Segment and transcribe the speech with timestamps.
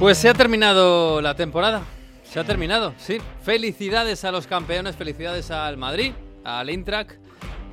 [0.00, 1.82] Pues se ha terminado la temporada.
[2.24, 3.18] Se ha terminado, sí.
[3.42, 6.12] Felicidades a los campeones, felicidades al Madrid,
[6.42, 7.18] al Intrac,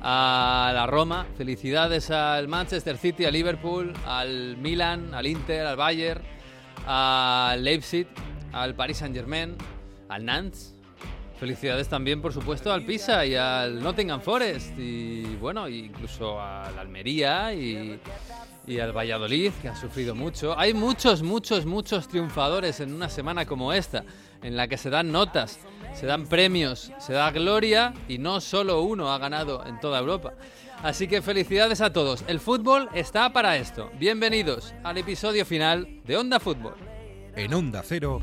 [0.02, 6.20] a la Roma, felicidades al Manchester City, al Liverpool, al Milan, al Inter, al Bayern,
[6.86, 8.06] al Leipzig,
[8.52, 9.56] al Paris Saint-Germain,
[10.10, 10.74] al Nantes.
[11.40, 17.54] Felicidades también, por supuesto, al Pisa y al Nottingham Forest y bueno, incluso al Almería
[17.54, 17.98] y,
[18.68, 20.56] y al Valladolid, que ha sufrido mucho.
[20.58, 24.04] Hay muchos, muchos, muchos triunfadores en una semana como esta,
[24.42, 25.58] en la que se dan notas,
[25.94, 30.34] se dan premios, se da gloria y no solo uno ha ganado en toda Europa.
[30.82, 32.22] Así que felicidades a todos.
[32.28, 33.90] El fútbol está para esto.
[33.98, 36.74] Bienvenidos al episodio final de Onda Fútbol.
[37.34, 38.20] En Onda Cero.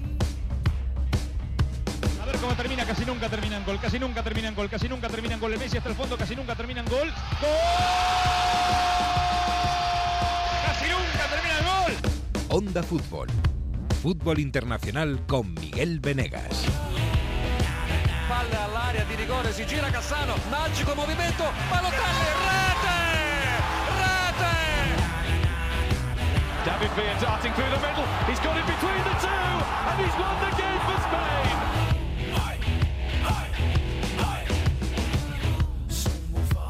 [2.22, 4.88] A ver cómo termina, casi nunca termina en gol, casi nunca termina en gol, casi
[4.88, 5.54] nunca termina en gol.
[5.54, 7.12] El Messi hasta el fondo, casi nunca termina en gol.
[7.42, 9.25] ¡Gol!
[12.56, 13.28] Onda Fútbol.
[14.02, 16.64] Fútbol internacional con Miguel Venegas.
[18.30, 22.96] Palla all'area di rigore, si gira Cassano, magico movimento, Balotelli, rete!
[24.00, 24.56] Rete!
[26.64, 28.08] David Villa darting through the middle.
[28.26, 29.60] He's got it between the two,
[29.92, 30.45] and he's won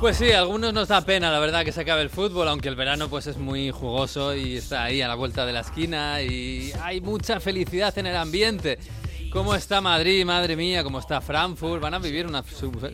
[0.06, 2.70] Pues sí, a algunos nos da pena, la verdad, que se acabe el fútbol, aunque
[2.70, 6.22] el verano pues es muy jugoso y está ahí a la vuelta de la esquina
[6.22, 8.78] y hay mucha felicidad en el ambiente.
[9.32, 10.84] ¿Cómo está Madrid, madre mía?
[10.84, 11.82] ¿Cómo está Frankfurt?
[11.82, 12.44] Van a vivir una,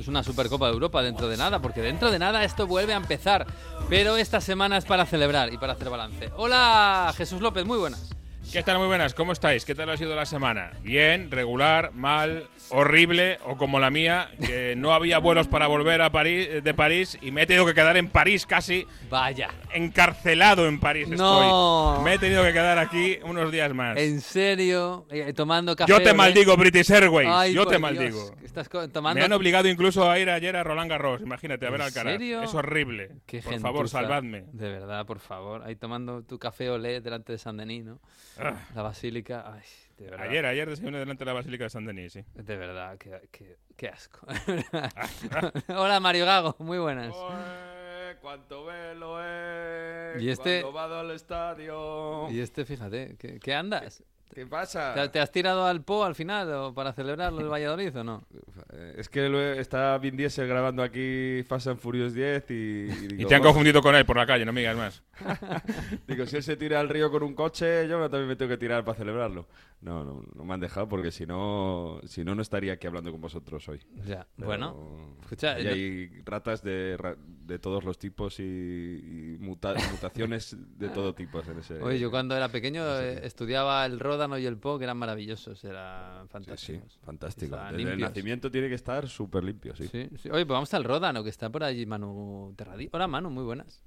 [0.08, 3.46] una Supercopa de Europa dentro de nada, porque dentro de nada esto vuelve a empezar.
[3.90, 6.30] Pero esta semana es para celebrar y para hacer balance.
[6.38, 8.10] Hola, Jesús López, muy buenas.
[8.54, 8.80] ¿Qué tal?
[8.80, 9.66] Muy buenas, ¿cómo estáis?
[9.66, 10.72] ¿Qué tal ha sido la semana?
[10.82, 16.10] Bien, regular, mal, horrible o como la mía, que no había vuelos para volver a
[16.12, 20.80] París, de París y me he tenido que quedar en París casi, Vaya, encarcelado en
[20.80, 21.94] París No.
[21.96, 22.04] estoy.
[22.06, 23.98] Me he tenido que quedar aquí unos días más.
[23.98, 25.06] ¿en serio?
[25.10, 25.92] Eh, Tomando café.
[25.92, 28.36] Yo te maldigo, British Airways, Ay, yo te Dios, maldigo.
[28.44, 31.82] Estás tomando Me han obligado incluso a ir ayer a Roland Garros, imagínate, a ver
[31.82, 32.14] ¿En Alcaraz.
[32.14, 32.42] serio?
[32.44, 33.12] Es horrible.
[33.26, 34.00] Qué Por favor, gentuza.
[34.02, 34.44] salvadme.
[34.52, 35.64] De verdad, por favor.
[35.64, 38.00] Ahí tomando tu café olé delante de San Denis, ¿no?
[38.40, 38.54] Ah.
[38.76, 39.44] La basílica.
[39.54, 39.62] Ay,
[40.04, 40.28] de verdad.
[40.28, 42.24] Ayer, ayer desayuné delante de la Basílica de San Denis, sí.
[42.36, 44.26] De verdad, qué, qué- qué asco.
[45.70, 46.56] Hola, Mario Gago.
[46.60, 47.14] Muy buenas.
[47.16, 50.18] Oe, cuánto velo, eh.
[50.20, 52.30] Y este- Cuando va al estadio.
[52.32, 54.04] Y este, fíjate, ¿qué, qué andas?
[54.34, 54.94] ¿Qué pasa?
[54.94, 58.24] ¿Te, te has tirado al Po al final o para celebrarlo el Valladolid o no?
[58.72, 62.54] Eh, Es que lo he- está Vin Diesel grabando aquí Fast and Furious 10 y,
[62.54, 65.04] y Y digo, te han confundido con él por la calle, no me digas más.
[66.08, 68.58] digo, si él se tira al río con un coche, yo también me tengo que
[68.58, 69.48] tirar para celebrarlo.
[69.82, 73.12] No, no, no me han dejado porque si no, si no, no estaría aquí hablando
[73.12, 73.80] con vosotros hoy.
[74.06, 75.18] Ya, Pero bueno.
[75.24, 76.98] escucha, no- hay ratas de,
[77.48, 81.82] de todos los tipos y, y muta- mutaciones de todo tipo en ese.
[81.82, 84.00] Oye, yo cuando era pequeño eh, estudiaba el
[84.40, 87.00] Y el Po, que eran maravillosos, eran Sí, sí, fantásticos.
[87.04, 87.58] fantástico.
[87.72, 89.88] Desde el nacimiento tiene que estar súper limpio, sí.
[89.88, 90.30] Sí, sí.
[90.30, 92.90] Oye, pues vamos al Ródano, que está por allí Manu Terradí.
[92.92, 93.82] Hola, Manu, muy buenas.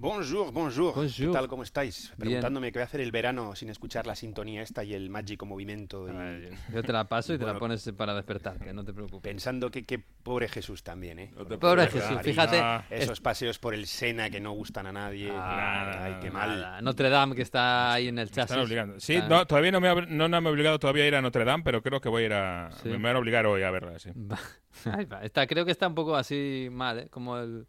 [0.00, 0.94] Bonjour, bonjour.
[0.94, 1.26] Bonjour.
[1.26, 1.48] ¿Qué tal?
[1.48, 2.10] ¿Cómo estáis?
[2.10, 2.28] Bien.
[2.30, 5.44] Preguntándome qué voy a hacer el verano sin escuchar la sintonía esta y el mágico
[5.44, 6.06] movimiento.
[6.08, 9.20] y Yo te la paso y te la pones para despertar, que no te preocupes.
[9.28, 11.32] Pensando que qué pobre Jesús también, ¿eh?
[11.36, 12.60] No Pobre Jesús, fíjate.
[12.60, 15.32] Ah, Esos paseos por el Sena que no gustan a nadie.
[15.34, 16.60] Ah, Ay, qué mal.
[16.60, 18.52] Nada, Notre Dame, que está ahí en el chasis.
[18.52, 19.00] están obligando.
[19.00, 21.22] Sí, no, todavía no me, ha- no, no me he obligado todavía a ir a
[21.22, 22.70] Notre Dame, pero creo que voy a ir a...
[22.82, 22.88] Sí.
[22.88, 24.10] Me van a obligar hoy a verla, sí.
[24.14, 24.38] Va.
[24.96, 25.24] Ahí va.
[25.24, 27.08] Está, creo que está un poco así mal, ¿eh?
[27.10, 27.66] Como el,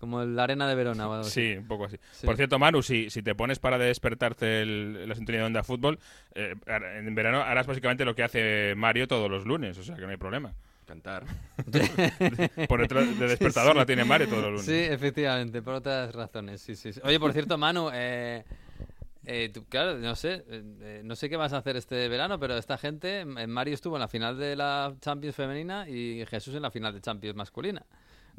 [0.00, 1.52] como la arena de Verona o algo así.
[1.52, 1.98] Sí, un poco así.
[2.12, 2.26] Sí.
[2.26, 5.98] Por cierto, Manu, si, si te pones para despertarte el- la sintonía de onda fútbol,
[6.34, 10.02] eh, en verano harás básicamente lo que hace Mario todos los lunes, o sea que
[10.02, 10.54] no hay problema.
[10.86, 11.24] Cantar.
[12.68, 14.64] Por detrás de despertador la tiene Mario todos los lunes.
[14.66, 16.60] Sí, efectivamente, por otras razones.
[16.62, 17.00] Sí, sí, sí.
[17.04, 18.42] Oye, por cierto, Manu, eh,
[19.24, 22.40] eh, tú, claro, no sé, eh, eh, no sé qué vas a hacer este verano,
[22.40, 26.54] pero esta gente, eh, Mario estuvo en la final de la Champions femenina y Jesús
[26.56, 27.84] en la final de Champions masculina.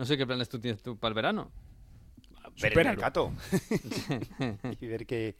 [0.01, 1.51] No sé qué planes tú tienes tú para el verano.
[2.59, 3.31] Ver el mercato.
[4.81, 5.35] y ver que...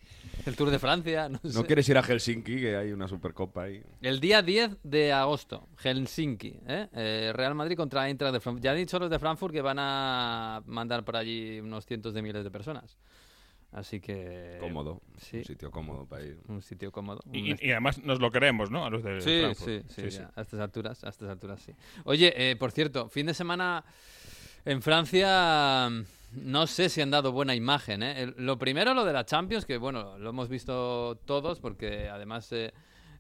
[0.46, 1.58] El Tour de Francia, no sé.
[1.58, 3.82] ¿No quieres ir a Helsinki, que hay una supercopa ahí?
[4.04, 6.88] El día 10 de agosto, Helsinki, ¿eh?
[6.94, 8.64] Eh, Real Madrid contra Eintracht de Frankfurt.
[8.64, 12.22] Ya han dicho los de Frankfurt que van a mandar por allí unos cientos de
[12.22, 13.00] miles de personas.
[13.72, 14.58] Así que...
[14.60, 15.02] Cómodo.
[15.18, 15.38] sí.
[15.38, 16.38] Un sitio cómodo para ir.
[16.48, 17.24] Un sitio cómodo.
[17.34, 18.86] Y, además nos lo queremos, ¿no?
[18.86, 19.90] A los de Sí, Frankfurt.
[19.90, 21.74] sí, sí, ya, a estas alturas, a estas alturas sí.
[22.04, 23.84] Oye, eh, por cierto, fin de semana
[24.66, 26.04] en Francia, mm,
[26.50, 28.04] no sé si han dado buena imagen.
[28.04, 28.34] ¿eh?
[28.38, 32.74] Lo primero, lo de la Champions, que bueno, lo hemos visto todos, porque además eh,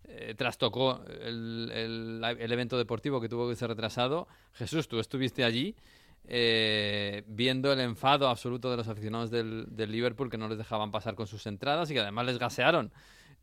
[0.05, 4.27] eh, trastocó el, el- el evento deportivo que tuvo que ser retrasado.
[4.53, 5.75] Jesús, tú estuviste allí.
[6.27, 10.91] eh, viendo el enfado absoluto de los aficionados del, del Liverpool que no les dejaban
[10.91, 12.91] pasar con sus entradas y que además les gasearon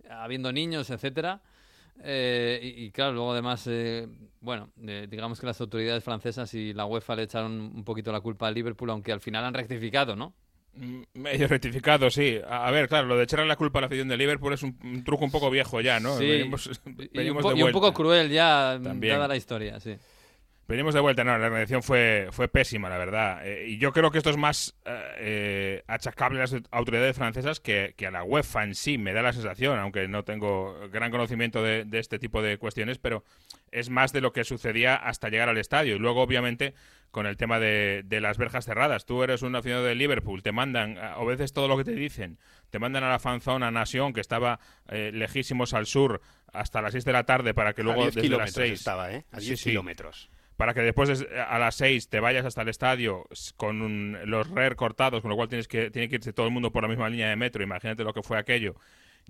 [0.08, 1.40] habiendo niños, etcétera.
[2.02, 4.06] Eh, y, y claro, luego además, eh,
[4.40, 8.20] bueno, eh, digamos que las autoridades francesas y la UEFA le echaron un poquito la
[8.20, 10.32] culpa al Liverpool, aunque al final han rectificado, ¿no?
[10.74, 12.38] Mm, Medio rectificado, sí.
[12.48, 14.78] A ver, claro, lo de echarle la culpa a la afición de Liverpool es un,
[14.84, 16.16] un truco un poco viejo ya, ¿no?
[16.16, 19.14] Sí, Venimos, y, un venimos po- de y un poco cruel ya, También.
[19.14, 19.96] dada la historia, sí.
[20.68, 23.40] Venimos de vuelta, no, la organización fue, fue pésima, la verdad.
[23.46, 27.58] Eh, y yo creo que esto es más eh, eh, achacable a las autoridades francesas
[27.58, 31.10] que, que a la UEFA en sí, me da la sensación, aunque no tengo gran
[31.10, 33.24] conocimiento de, de este tipo de cuestiones, pero
[33.72, 35.96] es más de lo que sucedía hasta llegar al estadio.
[35.96, 36.74] Y luego, obviamente,
[37.10, 39.06] con el tema de, de las verjas cerradas.
[39.06, 42.38] Tú eres un aficionado de Liverpool, te mandan, eh, obedeces todo lo que te dicen,
[42.70, 46.20] te mandan a la fanzona Nación, que estaba eh, lejísimos al sur,
[46.52, 48.72] hasta las 6 de la tarde, para que luego a 10 desde las kilómetros 6
[48.72, 49.24] estaba, ¿eh?
[49.32, 49.70] A Sí, 10 sí.
[49.70, 50.30] kilómetros.
[50.58, 53.24] Para que después des- a las 6 te vayas hasta el estadio
[53.56, 56.52] con un- los RER cortados, con lo cual tienes que, tiene que irse todo el
[56.52, 57.62] mundo por la misma línea de metro.
[57.62, 58.74] Imagínate lo que fue aquello.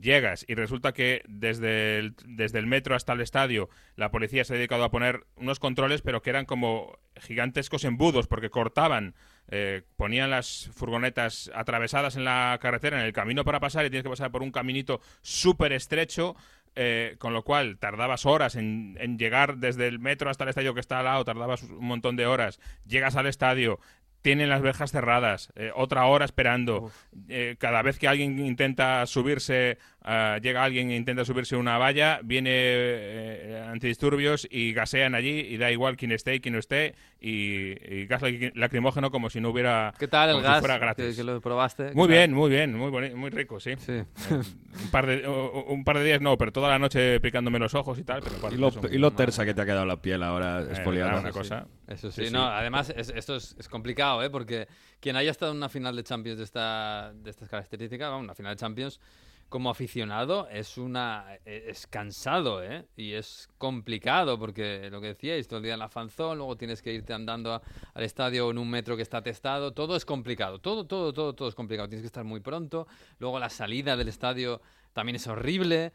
[0.00, 4.54] Llegas y resulta que desde el, desde el metro hasta el estadio la policía se
[4.54, 9.16] ha dedicado a poner unos controles, pero que eran como gigantescos embudos, porque cortaban,
[9.48, 14.04] eh, ponían las furgonetas atravesadas en la carretera, en el camino para pasar, y tienes
[14.04, 16.36] que pasar por un caminito súper estrecho,
[16.76, 20.74] eh, con lo cual tardabas horas en, en llegar desde el metro hasta el estadio
[20.74, 23.80] que está al lado, tardabas un montón de horas, llegas al estadio,
[24.22, 26.90] tienen las verjas cerradas, eh, otra hora esperando,
[27.28, 29.78] eh, cada vez que alguien intenta subirse,
[30.10, 35.56] ah, llega alguien e intenta subirse una valla, viene eh, antidisturbios y gasean allí y
[35.58, 39.40] da igual quién esté y quién no esté y, y gas lac- lacrimógeno como si
[39.40, 39.92] no hubiera...
[39.98, 40.60] ¿Qué tal el si gas?
[40.60, 41.16] fuera que, gratis.
[41.16, 41.92] que lo probaste.
[41.92, 43.72] Muy bien, muy bien, muy muy rico, sí.
[43.78, 43.92] Sí.
[43.92, 47.74] Eh, un, par de, un par de días no, pero toda la noche picándome los
[47.74, 48.22] ojos y tal.
[48.22, 50.68] Pero Y lo, eso, y lo tersa que te ha quedado la piel ahora eh,
[50.72, 51.20] esfoliada.
[51.20, 51.66] una cosa.
[51.86, 54.30] Eso sí, Sí, no, además es- esto es, es complicado, ¿eh?
[54.30, 54.68] Porque
[55.00, 58.34] quien haya estado en una final de Champions de, esta, de estas características, vamos, una
[58.34, 59.00] final de Champions
[59.48, 62.84] como aficionado es una es cansado, ¿eh?
[62.96, 66.82] Y es complicado porque lo que decíais, todo el día en la fanzón, luego tienes
[66.82, 67.62] que irte andando a-
[67.94, 71.48] al estadio en un metro que está testado, todo es complicado, todo, todo, todo, todo
[71.48, 72.86] es complicado, tienes que estar muy pronto,
[73.18, 74.60] luego la salida del estadio
[74.92, 75.92] también es horrible,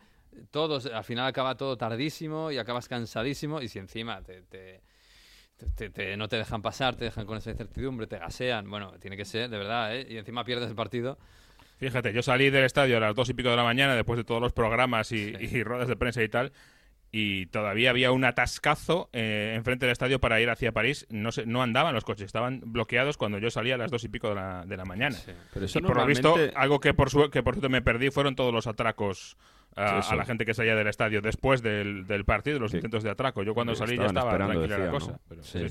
[0.51, 4.81] todos, al final acaba todo tardísimo y acabas cansadísimo y si encima te, te-
[5.75, 8.69] te- te- no te dejan pasar, te dejan con esa incertidumbre, te gasean.
[8.69, 10.05] Bueno, tiene que ser, de verdad, ¿eh?
[10.09, 11.17] Y encima pierdes el partido.
[11.83, 14.23] Fíjate, yo salí del estadio a las dos y pico de la mañana después de
[14.23, 16.51] todos los programas y, y ruedas de prensa y tal.
[17.15, 21.05] Y todavía había un atascazo eh, enfrente del estadio para ir hacia París.
[21.11, 24.09] No se, no andaban los coches, estaban bloqueados cuando yo salía a las dos y
[24.09, 25.15] pico de la, de la mañana.
[25.53, 27.83] Pero eso y por lo visto, normalmente- algo que por, su- que por cierto me
[27.83, 29.37] perdí fueron todos los atracos
[29.75, 32.77] a, la gente que salía del estadio después del, del partido, los Sí.
[32.77, 33.43] intentos de atraco.
[33.43, 35.17] Yo cuando salí ya estaba esperando, tranquila la decían,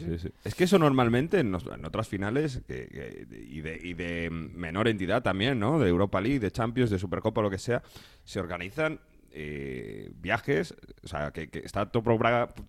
[0.01, 0.33] cosa.
[0.45, 5.23] Es que eso normalmente en, los- en otras finales y, de, y de menor entidad
[5.23, 5.79] también, ¿no?
[5.79, 7.83] De Europa League, de Champions, de Supercopa, lo que sea,
[8.25, 9.01] se organizan
[9.35, 12.15] eh, viajes, o sea, que, que está todo,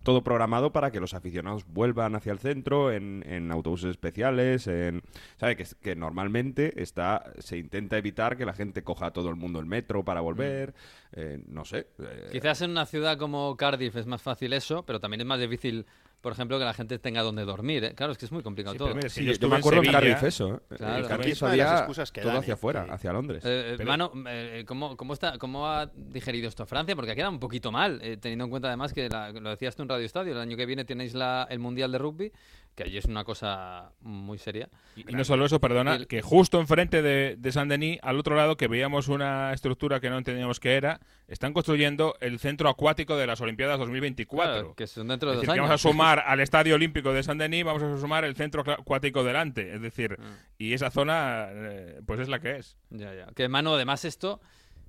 [0.02, 5.02] todo programado para que los aficionados vuelvan hacia el centro en, en autobuses especiales, en,
[5.36, 5.56] ¿sabe?
[5.56, 9.60] Que, que normalmente está se intenta evitar que la gente coja a todo el mundo
[9.60, 10.74] el metro para volver,
[11.12, 11.86] eh, no sé.
[11.98, 15.40] eh, Quizás en una ciudad como Cardiff es más fácil eso, pero también es más
[15.40, 15.86] difícil,
[16.24, 17.84] por ejemplo, que la gente tenga donde dormir.
[17.84, 17.94] ¿eh?
[17.94, 18.88] Claro, es que es muy complicado Sí, todo.
[18.88, 19.92] pero mira, Sí, yo me acuerdo en.
[19.92, 20.54] Cardiff eso.
[20.70, 20.74] ¿eh?
[20.76, 20.96] Claro.
[21.02, 22.54] En Cardiff una de las había excusas que todo dan, hacia ¿eh?
[22.54, 23.42] afuera, hacia Londres.
[23.46, 26.96] Eh, Pero- Manu, eh, ¿cómo, cómo, está, ¿cómo ha digerido esto Francia?
[26.96, 29.76] Porque ha quedado un poquito mal, eh, teniendo en cuenta además que, la- lo decías
[29.76, 32.32] tú en Radio Estadio, el año que viene tenéis la, el Mundial de Rugby,
[32.74, 34.68] que allí es una cosa muy seria.
[34.96, 38.56] Y no solo eso, perdona, El- que justo enfrente de, de Saint-Denis, al otro lado,
[38.56, 43.26] que veíamos una estructura que no entendíamos qué era, están construyendo el centro acuático de
[43.28, 44.52] las Olimpiadas 2024.
[44.52, 45.68] Claro, que son dentro de es dos decir, que años.
[45.68, 49.74] vamos a sumar al Estadio Olímpico de Saint-Denis, vamos a sumar el centro acuático delante.
[49.74, 50.36] Es decir, Ah.
[50.58, 52.76] y esa zona, eh, pues es la que es.
[52.90, 53.26] Ya, ya.
[53.34, 54.40] Que, Manu, además esto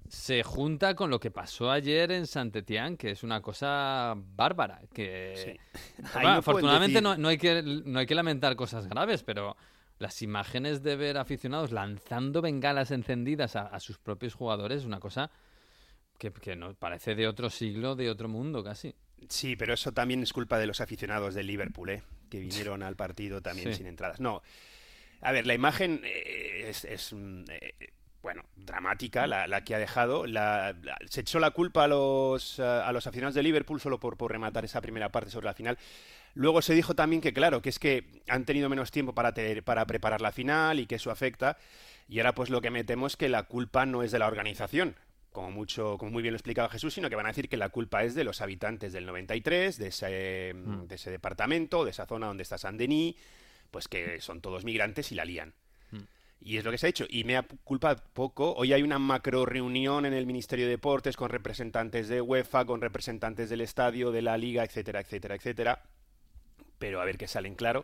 [0.07, 4.81] se junta con lo que pasó ayer en Saint-Étienne, que es una cosa bárbara.
[4.93, 5.79] Que, Sí.
[6.13, 9.55] Bueno, no afortunadamente no, no hay que, no hay que lamentar cosas graves, pero
[9.97, 14.99] las imágenes de ver aficionados lanzando bengalas encendidas a, a sus propios jugadores es una
[14.99, 15.31] cosa
[16.17, 18.93] que, que no, parece de otro siglo, de otro mundo casi.
[19.29, 22.03] Sí, pero eso también es culpa de los aficionados del Liverpool, ¿eh?
[22.29, 23.77] que vinieron al partido también Sí.
[23.77, 24.19] sin entradas.
[24.19, 24.41] No,
[25.21, 27.73] a ver, la imagen eh, es, es, mm, eh,
[28.25, 30.25] bueno, dramática la, la que ha dejado.
[30.25, 33.99] La- la- se echó la culpa a los, eh, a los aficionados de Liverpool solo
[33.99, 35.77] por, por rematar esa primera parte sobre la final.
[36.33, 39.63] Luego se dijo también que, claro, que es que han tenido menos tiempo para, tener-
[39.63, 41.57] para preparar la final y que eso afecta.
[42.09, 44.25] Y ahora pues lo que me temo es que la culpa no es de la
[44.25, 44.95] organización,
[45.31, 47.69] como mucho, como muy bien lo explicaba Jesús, sino que van a decir que la
[47.69, 50.87] culpa es de los habitantes del 93, de ese, Mm.
[50.87, 53.15] de ese departamento, de esa zona donde está Saint-Denis,
[53.69, 55.53] pues que son todos migrantes y la lían.
[56.45, 57.07] Y es lo que se ha hecho.
[57.09, 58.53] Y me culpa poco.
[58.53, 62.81] Hoy hay una macro reunión en el Ministerio de Deportes con representantes de UEFA, con
[62.81, 65.81] representantes del estadio, de la liga, etcétera, etcétera, etcétera.
[66.77, 67.83] Pero a ver qué salen claro.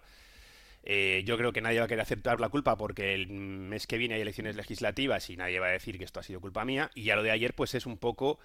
[0.84, 3.98] Eh, yo creo que nadie va a querer aceptar la culpa porque el mes que
[3.98, 6.91] viene hay elecciones legislativas y nadie va a decir que esto ha sido culpa mía.
[6.94, 8.38] Y ya lo de ayer, pues es un poco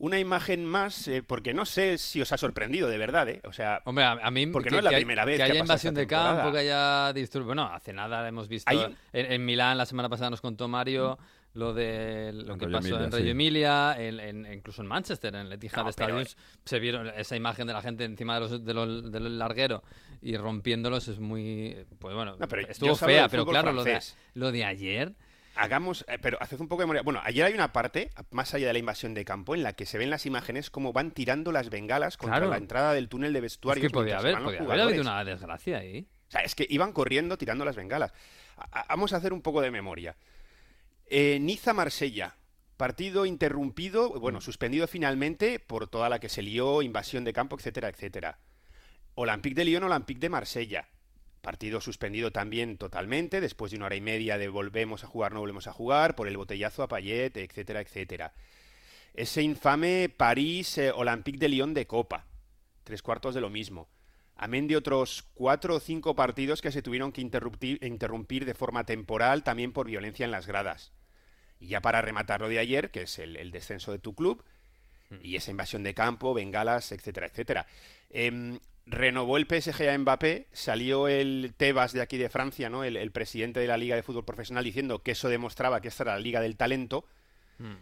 [0.00, 3.40] una imagen más, eh, porque no sé si os ha sorprendido de verdad, ¿eh?
[3.44, 5.34] O sea, Hombre, a, a mí porque que, no es la que hay- primera vez
[5.34, 7.46] que que ha haya invasión esta de campo, que haya disturbios.
[7.46, 8.96] Bueno, hace nada hemos visto en,
[9.32, 11.18] en Milán la semana pasada nos contó Mario
[11.52, 13.16] lo de lo En que Reggio pasó Emilia, en sí.
[13.16, 16.24] Reggio Emilia, en- en- incluso en Manchester, en el Etihad No, pero- Stadium,
[16.64, 19.82] se vieron esa imagen de la gente encima de los, de los- del larguero
[20.22, 24.00] y rompiéndolos es muy pues bueno, No, pero estuvo fea, pero claro, lo de,
[24.34, 25.12] lo de ayer
[25.62, 27.02] hagamos, eh, pero haced un poco de memoria.
[27.02, 29.86] Bueno, ayer hay una parte, más allá de la invasión de campo, en la que
[29.86, 32.50] se ven las imágenes como van tirando las bengalas contra Claro.
[32.50, 33.86] la entrada del túnel de es vestuarios.
[33.86, 36.06] que podía haber, podía haber habido una desgracia ahí.
[36.28, 38.12] O sea, es que iban corriendo tirando las bengalas.
[38.56, 40.16] A- vamos a hacer un poco de memoria.
[41.06, 42.34] Eh, Niza-Marsella.
[42.76, 44.20] Partido interrumpido, Mm.
[44.20, 48.38] bueno, suspendido finalmente por toda la que se lió, invasión de campo, etcétera, etcétera.
[49.16, 50.88] Olympique de Lyon, Olympique de Marsella.
[51.40, 55.40] Partido suspendido también totalmente, después de una hora y media de volvemos a jugar, no
[55.40, 58.34] volvemos a jugar, por el botellazo a Payet, etcétera, etcétera.
[59.14, 62.26] Ese infame París eh, Olympique de Lyon de Copa.
[62.84, 63.88] Tres cuartos de lo mismo.
[64.36, 69.42] Amén de otros cuatro o cinco partidos que se tuvieron que interrumpir, de forma temporal
[69.42, 70.92] también por violencia en las gradas.
[71.58, 74.42] Y ya para rematar lo de ayer, que es el, el descenso de tu club,
[75.22, 77.66] y esa invasión de campo, bengalas, etcétera, etcétera.
[78.10, 82.84] Em, renovó el PSG a Mbappé, salió el Tebas de aquí de Francia, ¿no?
[82.84, 86.04] El, el presidente de la Liga de Fútbol Profesional, diciendo que eso demostraba que esta
[86.04, 87.04] era la Liga del Talento,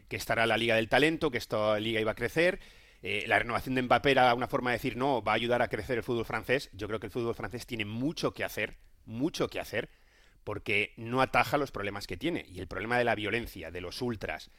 [0.08, 2.58] que esta era la Liga del Talento, que esta liga iba a crecer.
[3.02, 5.68] Eh, la renovación de Mbappé era una forma de decir, no, va a ayudar a
[5.68, 6.68] crecer el fútbol francés.
[6.72, 9.88] Yo creo que el fútbol francés tiene mucho que hacer, mucho que hacer,
[10.42, 12.44] porque no ataja los problemas que tiene.
[12.48, 14.50] Y el problema de la violencia, de los ultras,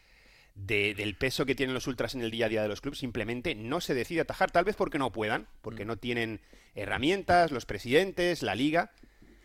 [0.65, 2.99] de- del peso que tienen los ultras en el día a día de los clubes,
[2.99, 6.41] simplemente no se decide atajar, tal vez porque no puedan, porque no tienen
[6.75, 8.91] herramientas, los presidentes, la liga.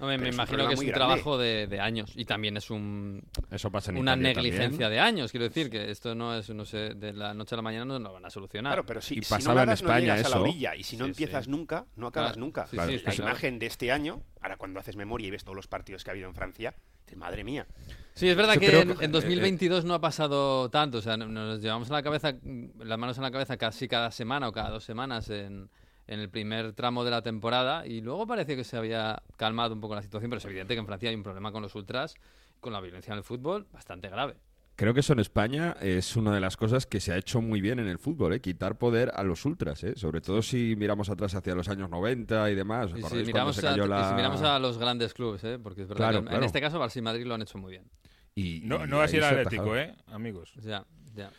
[0.00, 0.92] Hombre, me imagino que es un grande.
[1.06, 4.90] trabajo de, de años y también es un, Eso pasa en una Italia negligencia también.
[4.90, 5.30] de años.
[5.30, 7.98] Quiero decir que esto no es, no sé, de la noche a la mañana no
[8.00, 8.72] lo van a solucionar.
[8.72, 10.74] Claro, pero si, Y si no en no España llegas a la orilla.
[10.74, 11.50] Y si no Sí, empiezas sí.
[11.52, 12.40] nunca, no acabas Claro.
[12.44, 12.66] nunca.
[12.66, 13.22] Sí, Claro, sí, la claro.
[13.30, 16.12] imagen de este año, ahora cuando haces memoria y ves todos los partidos que ha
[16.12, 17.64] habido en Francia, dices, madre mía.
[18.14, 20.98] Sí, es verdad Yo que en, que- en 2022 no ha pasado tanto.
[20.98, 22.34] O sea, no- nos llevamos a la cabeza,
[22.78, 25.68] las manos en la cabeza casi cada semana o cada dos semanas en,
[26.06, 29.80] en el primer tramo de la temporada y luego parece que se había calmado un
[29.80, 32.14] poco la situación, pero es evidente que en Francia hay un problema con los ultras,
[32.60, 34.36] con la violencia en el fútbol, bastante grave.
[34.76, 37.60] Creo que eso en España es una de las cosas que se ha hecho muy
[37.60, 38.40] bien en el fútbol, ¿eh?
[38.40, 39.94] quitar poder a los ultras, ¿eh?
[39.96, 42.92] sobre todo si miramos atrás hacia los años 90 y demás.
[42.92, 45.44] ¿Os Y si, miramos se a, cayó y la- si miramos a los grandes clubes,
[45.44, 45.60] ¿eh?
[45.62, 47.70] porque es verdad Claro, que en- este caso Barça y Madrid lo han hecho muy
[47.70, 47.84] bien.
[48.34, 49.76] Y- No, y no así el Atlético.
[49.76, 49.94] ¿eh?
[50.08, 50.52] Amigos.
[50.60, 51.30] Ya, ya.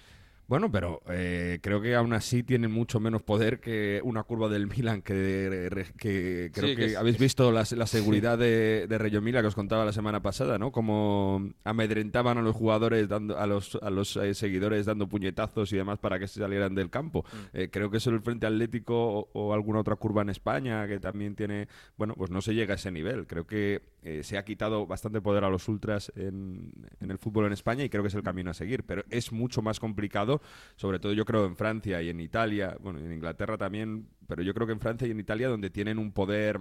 [0.47, 4.67] Bueno, pero eh, creo que aún así tienen mucho menos poder que una curva del
[4.67, 8.97] Milan que, que creo Sí, que, que es- habéis visto la, la seguridad de, de
[8.99, 10.71] Reggio que os contaba la semana pasada, ¿no?
[10.71, 15.77] Como amedrentaban a los jugadores, dando, a los, a los eh, seguidores dando puñetazos y
[15.77, 17.25] demás para que se salieran del campo.
[17.31, 17.57] Mm.
[17.57, 20.99] Eh, creo que eso el Frente Atlético o, o alguna otra curva en España que
[20.99, 23.25] también tiene, bueno, pues no se llega a ese nivel.
[23.25, 27.47] Creo que eh, se ha quitado bastante poder a los ultras en, en el fútbol
[27.47, 30.34] en España y creo que es el camino a seguir, pero es mucho más complicado
[30.75, 34.53] sobre todo yo creo en Francia y en Italia, bueno, en Inglaterra también, pero yo
[34.53, 36.59] creo que en Francia y en Italia donde tienen un poder,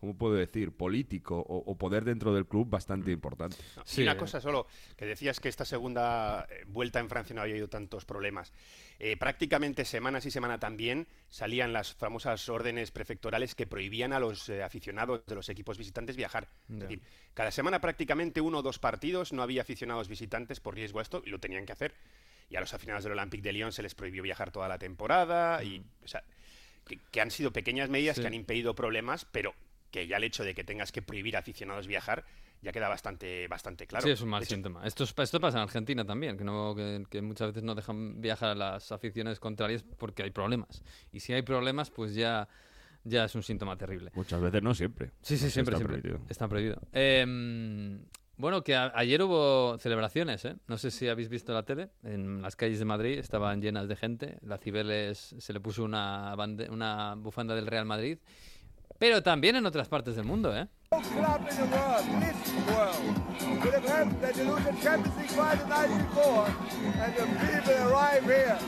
[0.00, 3.56] ¿cómo puedo decir?, político o, o poder dentro del club bastante importante.
[3.76, 4.16] No, Sí, y una eh.
[4.16, 4.66] cosa solo,
[4.96, 8.52] que decías que esta segunda eh, vuelta en Francia no había habido tantos problemas.
[8.98, 14.48] Eh, prácticamente semana sí semana también salían las famosas órdenes prefectorales que prohibían a los
[14.48, 16.48] eh, aficionados de los equipos visitantes viajar.
[16.70, 17.02] Es decir,
[17.34, 21.20] cada semana prácticamente uno o dos partidos no había aficionados visitantes por riesgo a esto
[21.24, 21.94] y lo tenían que hacer.
[22.52, 25.64] Y a los aficionados del Olympique de Lyon se les prohibió viajar toda la temporada
[25.64, 26.22] y, o sea,
[26.86, 28.20] que, que han sido pequeñas medidas Sí.
[28.20, 29.54] que han impedido problemas, pero
[29.90, 32.24] que ya el hecho de que tengas que prohibir a aficionados viajar
[32.60, 34.04] ya queda bastante, bastante claro.
[34.04, 34.86] Sí, es un mal síntoma.
[34.86, 38.20] Esto, es- esto pasa en Argentina también, que, no, que, que muchas veces no dejan
[38.20, 40.82] viajar a las aficiones contrarias porque hay problemas.
[41.10, 42.48] Y si hay problemas, pues ya,
[43.02, 44.10] ya es un síntoma terrible.
[44.14, 45.10] Muchas veces no siempre.
[45.22, 46.02] Sí, sí, siempre, está siempre.
[46.02, 46.26] prohibido.
[46.30, 46.80] Está prohibido.
[46.92, 47.98] Eh,
[48.42, 50.56] bueno, que ayer hubo celebraciones, ¿eh?
[50.66, 51.90] No sé si habéis visto la tele.
[52.02, 54.38] En las calles de Madrid estaban llenas de gente.
[54.42, 58.18] La Cibeles se le puso una, bande- una bufanda del Real Madrid.
[58.98, 60.66] Pero también en otras partes del mundo, ¿eh?
[60.90, 65.30] club in the world, this world, would have hoped that to lose the Champions League
[65.30, 66.46] final 94
[67.02, 68.58] and the people arrive here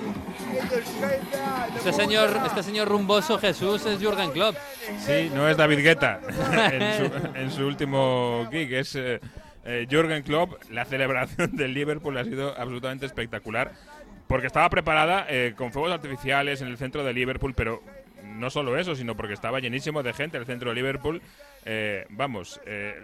[0.58, 1.70] in the straight down.
[1.72, 4.56] the Este señor, este señor rumboso Jesús es Jürgen Klopp.
[5.00, 6.20] Sí, no es David Guetta
[6.72, 9.20] en, su, en su último gig, es, eh,
[9.64, 13.72] eh, Jürgen Klopp, la celebración del Liverpool ha sido absolutamente espectacular.
[14.26, 17.82] Porque estaba preparada eh, con fuegos artificiales en el centro de Liverpool, pero
[18.24, 21.20] no solo eso, sino porque estaba llenísimo de gente el centro de Liverpool.
[21.64, 22.94] Eh, vamos, eh,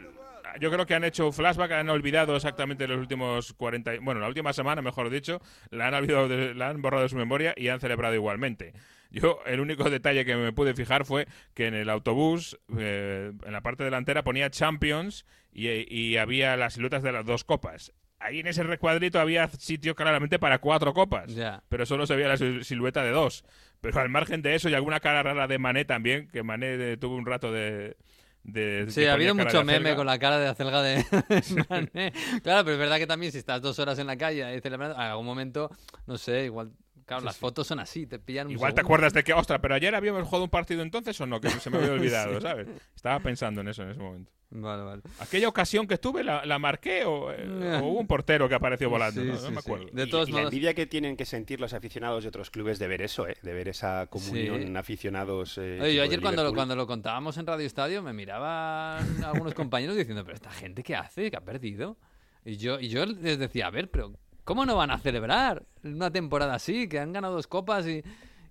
[0.59, 4.29] yo creo que han hecho flashback, han olvidado exactamente los últimos 40, y- bueno, la
[4.29, 5.41] última semana, mejor dicho,
[5.71, 8.73] la han, olvidado de- la han borrado de su memoria y han celebrado igualmente.
[9.11, 13.53] Yo, el único detalle que me pude fijar fue que en el autobús, eh, en
[13.53, 17.93] la parte delantera, ponía Champions y, y había las siluetas de las dos copas.
[18.21, 21.63] Ahí en ese recuadrito había sitio claramente para cuatro copas, Ya.
[21.71, 23.45] pero solo se veía la sil- silueta de dos.
[23.81, 27.17] Pero al margen de eso y alguna cara rara de Mané también, que Mané tuvo
[27.17, 27.97] un rato de...
[28.45, 31.05] de Sí, ha habido mucho meme con la cara de acelga de
[31.69, 32.13] Mané.
[32.43, 34.97] Claro, pero es verdad que también si estás dos horas en la calle ahí celebrando,
[34.97, 35.71] en algún momento,
[36.07, 36.73] no sé, igual...
[37.07, 39.75] Claro, las fotos son así, te pillan un Igual te acuerdas de que, ostras, pero
[39.75, 42.69] ayer habíamos jugado un partido entonces o no, que se me había olvidado, ¿sabes?
[42.95, 44.31] Estaba pensando en eso en ese momento.
[44.53, 45.03] Vale, vale.
[45.21, 48.91] Aquella ocasión que tuve, ¿la, la marqué o, eh, o hubo un portero que apareció
[48.91, 49.21] volando?
[49.23, 49.59] Sí, no, No sí, me sí.
[49.59, 49.87] acuerdo.
[49.93, 52.51] De Y- todos y la modos, envidia que tienen que sentir los aficionados de otros
[52.51, 53.37] clubes de ver eso, ¿eh?
[53.43, 54.77] de ver esa comunión Sí.
[54.77, 55.57] aficionados.
[55.59, 59.23] eh, Oye, yo de ayer cuando lo, cuando lo contábamos en Radio Estadio me miraban
[59.25, 61.97] algunos compañeros diciendo, pero esta gente qué hace, que ha perdido.
[62.45, 64.15] Y yo, y yo les decía, a ver, pero
[64.45, 66.89] ¿cómo no van a celebrar una temporada así?
[66.89, 68.03] Que han ganado dos copas y,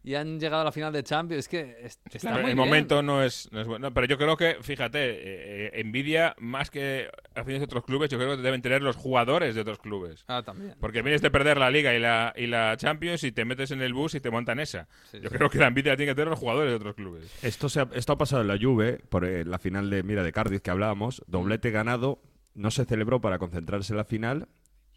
[0.04, 1.40] y han llegado a la final de Champions.
[1.46, 2.68] Es que es- está Claro, muy el bien.
[2.68, 6.70] momento no es, no es bueno, pero yo creo que, fíjate, eh, eh, envidia más
[6.72, 10.24] que aficionados de otros clubes, yo creo que deben tener los jugadores de otros clubes.
[10.28, 10.76] Ah, también.
[10.80, 13.82] Porque vienes de perder la Liga y la, y la Champions y te metes en
[13.82, 14.88] el bus y te montan esa.
[15.12, 15.36] Sí, yo sí.
[15.36, 17.32] creo que la envidia tiene que tener los jugadores de otros clubes.
[17.44, 20.24] Esto, se ha, esto ha pasado en la Juve, por eh, la final de Mira
[20.24, 22.22] de Cardiff que hablábamos, doblete ganado,
[22.56, 24.48] no se celebró para concentrarse en la final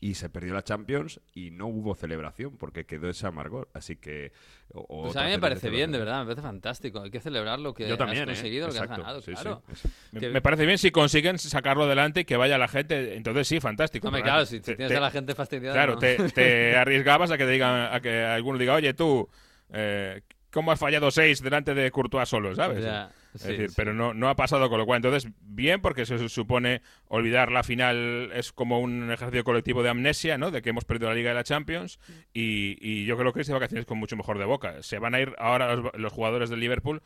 [0.03, 3.69] y se perdió la Champions y no hubo celebración porque quedó ese amargor.
[3.73, 4.33] Así que...
[4.75, 7.01] o- Pues a mí me parece bien, de verdad, me parece fantástico.
[7.01, 8.33] Hay que celebrar lo que Yo también, has ¿eh?
[8.35, 9.41] conseguido, lo que has ganado, sí, sí.
[9.41, 9.63] claro.
[10.11, 13.15] Me, Que- me parece bien si consiguen sacarlo adelante y que vaya la gente.
[13.15, 14.09] Entonces sí, fantástico.
[14.09, 15.73] Hombre, Pero claro, si, si te- tienes te- a la gente fastidiada.
[15.77, 15.99] Claro, ¿no?
[16.01, 19.29] te, te arriesgabas a que te digan, a que alguno diga, oye, tú,
[19.73, 22.83] eh, ¿cómo has fallado seis delante de Courtois solo, sabes?
[22.83, 23.75] Ya, es sí, decir, sí.
[23.77, 24.99] pero no, no ha pasado con lo cual.
[24.99, 30.39] Entonces, bien, porque se supone olvidar la final es como un ejercicio colectivo de amnesia,
[30.39, 30.51] ¿no?
[30.51, 31.99] De que hemos perdido la Liga de la Champions
[32.33, 34.83] y, y yo creo que es de vacaciones con mucho mejor de boca.
[34.83, 37.03] Se van a ir ahora los, los jugadores del Liverpool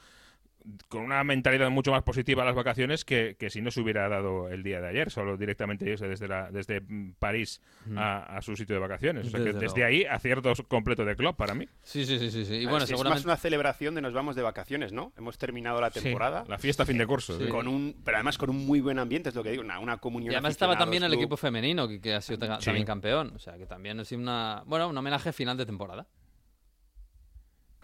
[0.88, 4.08] con una mentalidad mucho más positiva a las vacaciones que, que si no se hubiera
[4.08, 7.60] dado el día de ayer, solo directamente irse desde, la, desde mm, París
[7.96, 9.26] a, a su sitio de vacaciones.
[9.26, 9.88] O sea que Desde desde luego.
[9.88, 11.68] ahí acierto completo de club para mí.
[11.82, 12.54] Sí, sí, sí, sí, sí.
[12.56, 13.18] Y Ah, bueno, Es seguramente...
[13.20, 15.12] más una celebración de nos vamos de vacaciones, ¿no?
[15.16, 16.44] Hemos terminado la temporada.
[16.48, 17.38] La fiesta a fin de curso.
[17.38, 17.44] Sí.
[17.44, 17.50] sí.
[17.50, 19.98] Con un, pero además con un muy buen ambiente, es lo que digo, una, una
[19.98, 20.32] comunión.
[20.32, 21.20] Y además estaba también el club.
[21.22, 23.32] equipo femenino, que, que ha sido también campeón.
[23.34, 24.62] O sea, que también es una...
[24.66, 26.06] Bueno, un homenaje final de temporada.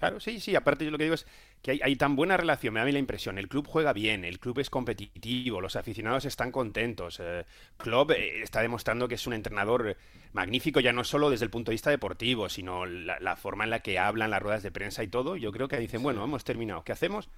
[0.03, 0.57] Claro, sí, sí.
[0.57, 1.29] Aparte, yo lo que digo es
[1.63, 3.39] que hay, hay tan buena relación, me da a mí la impresión.
[3.39, 7.21] El club juega bien, el club es competitivo, los aficionados están contentos.
[7.23, 7.45] Eh,
[7.77, 9.97] Klopp eh, está demostrando que es un entrenador
[10.33, 13.71] magnífico, ya no solo desde el punto de vista deportivo, sino la, la forma en
[13.71, 15.37] la que hablan, las ruedas de prensa y todo.
[15.37, 16.83] Yo creo que dicen, bueno, hemos terminado.
[16.83, 17.31] ¿Qué hacemos?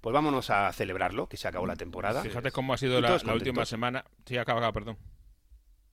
[0.00, 2.22] Pues vámonos a celebrarlo, que se acabó la temporada.
[2.22, 4.04] Fíjate cómo ha sido la, última semana.
[4.24, 4.98] Sí, acaba, acaba, perdón.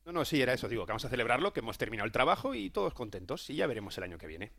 [0.05, 0.69] No, no, sí, era eso.
[0.69, 3.49] Digo, que vamos a celebrarlo, que hemos terminado el trabajo y todos contentos.
[3.49, 4.51] Y ya veremos el año que viene.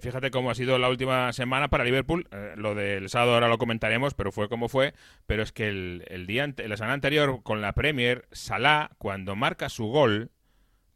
[0.00, 2.26] Fíjate cómo ha sido la última semana para Liverpool.
[2.30, 4.94] Eh, lo del sábado ahora lo comentaremos, pero fue como fue.
[5.26, 9.34] Pero es que el, el día ante- la semana anterior con la Premier, Salah, cuando
[9.36, 10.30] marca su gol,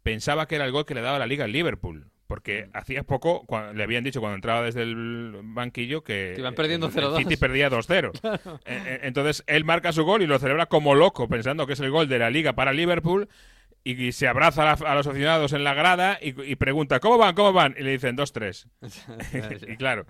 [0.02, 2.10] pensaba que era el gol que le daba la liga al Liverpool.
[2.28, 6.86] Porque hacía poco le habían dicho cuando entraba desde el banquillo que Que iban perdiendo
[6.88, 7.18] el- el 0-2.
[7.18, 8.10] City perdía 2-0.
[8.66, 11.80] Eh, eh, Entonces él marca su gol y lo celebra como loco, pensando que es
[11.80, 13.28] el gol de la liga para Liverpool.
[13.88, 17.18] Y se abraza a, la- a los aficionados en la grada y, y pregunta, ¿cómo
[17.18, 17.34] van?
[17.36, 17.74] ¿Cómo van?
[17.78, 18.66] Y le dicen 2-3.
[19.72, 20.06] y claro,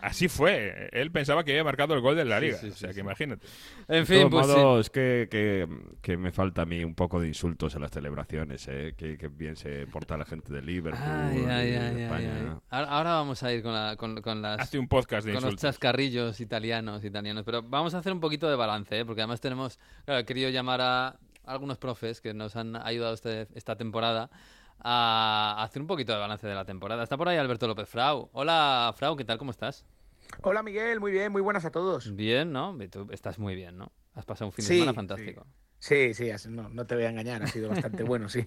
[0.00, 0.88] así fue.
[0.92, 2.58] Él pensaba que había marcado el gol de la liga.
[2.58, 3.00] sí, o sea, sí, que sí.
[3.00, 3.44] imagínate.
[3.88, 5.66] En De fin, pues modos, que, que,
[6.00, 8.94] que me falta a mí un poco de insultos en las celebraciones, ¿eh?
[8.96, 12.32] que, que bien se porta la gente de Liverpool, Ay, ay, de ay, España.
[12.38, 12.46] ay.
[12.70, 14.60] Ahora, ahora vamos a ir con, la- con- con las...
[14.60, 15.62] Hace un podcast de con los insultos.
[15.62, 17.42] chascarrillos italianos, italianos.
[17.44, 19.04] Pero vamos a hacer un poquito de balance, ¿eh?
[19.04, 23.48] porque además tenemos, claro, he querido llamar a algunos profes que nos han ayudado este-
[23.54, 24.30] esta temporada
[24.80, 27.02] a hacer un poquito de balance de la temporada.
[27.02, 28.28] Está por ahí Alberto López Frau.
[28.32, 29.38] Hola, Frau, ¿qué tal?
[29.38, 29.86] ¿Cómo estás?
[30.42, 32.14] Hola Miguel, muy bien, muy buenas a todos.
[32.14, 32.76] Bien, ¿no?
[32.90, 33.92] Tú estás muy bien, ¿no?
[34.14, 35.46] Has pasado un fin de semana fantástico.
[35.78, 38.44] Sí, sí, no, no te voy a engañar, ha sido bastante bueno, sí.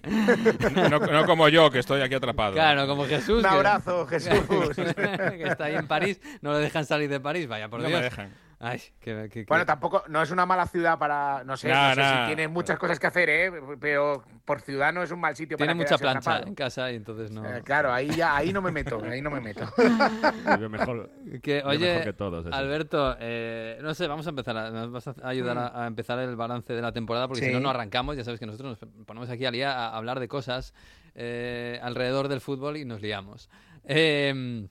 [0.90, 2.52] No, no como yo, que estoy aquí atrapado.
[2.52, 3.36] Claro, como Jesús.
[3.36, 4.32] Un que- abrazo, Jesús.
[4.76, 7.98] que está ahí en París, no le dejan salir de París, vaya por no Dios.
[8.00, 8.34] me dejan.
[8.62, 11.94] Ay, que, que- Bueno, tampoco, no es una mala ciudad para, no sé, Nah, no
[11.94, 12.20] sé nah.
[12.20, 13.52] si tiene muchas cosas que hacer, ¿eh?
[13.80, 16.46] Pero por ciudad no es un mal sitio tiene para mucha plancha atrapado.
[16.46, 17.42] en casa y entonces no.
[17.46, 19.64] Eh, claro, ahí ya, ahí no me meto, ahí no me meto.
[20.56, 21.08] Vive mejor,
[21.42, 22.44] Que, oye, mejor que todos.
[22.46, 22.54] eso.
[22.54, 24.54] Alberto, eh, no sé, vamos a empezar.
[24.58, 27.50] A, nos vas a ayudar a, a empezar el balance de la temporada porque si
[27.52, 28.14] no, no arrancamos.
[28.18, 30.74] Ya sabes que nosotros nos ponemos aquí al día a hablar de cosas
[31.14, 33.48] eh, alrededor del fútbol y nos liamos.
[33.84, 34.68] Eh,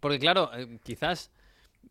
[0.00, 1.30] porque, claro, eh, quizás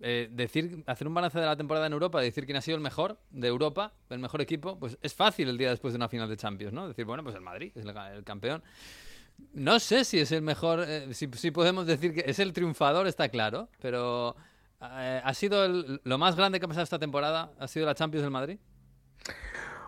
[0.02, 2.84] eh, decir, hacer un balance de la temporada en Europa, decir quién ha sido el
[2.84, 6.30] mejor de Europa, el mejor equipo, pues es fácil el día después de una final
[6.30, 6.88] de Champions, ¿no?
[6.88, 8.64] Decir, bueno, pues el Madrid es el, el campeón.
[9.54, 13.08] No sé si es el mejor, eh, si, si podemos decir que es el triunfador,
[13.08, 14.36] está claro, pero
[14.82, 17.52] eh, ¿ha sido el- lo más grande que ha pasado esta temporada?
[17.60, 18.60] ¿Ha sido la Champions del Madrid?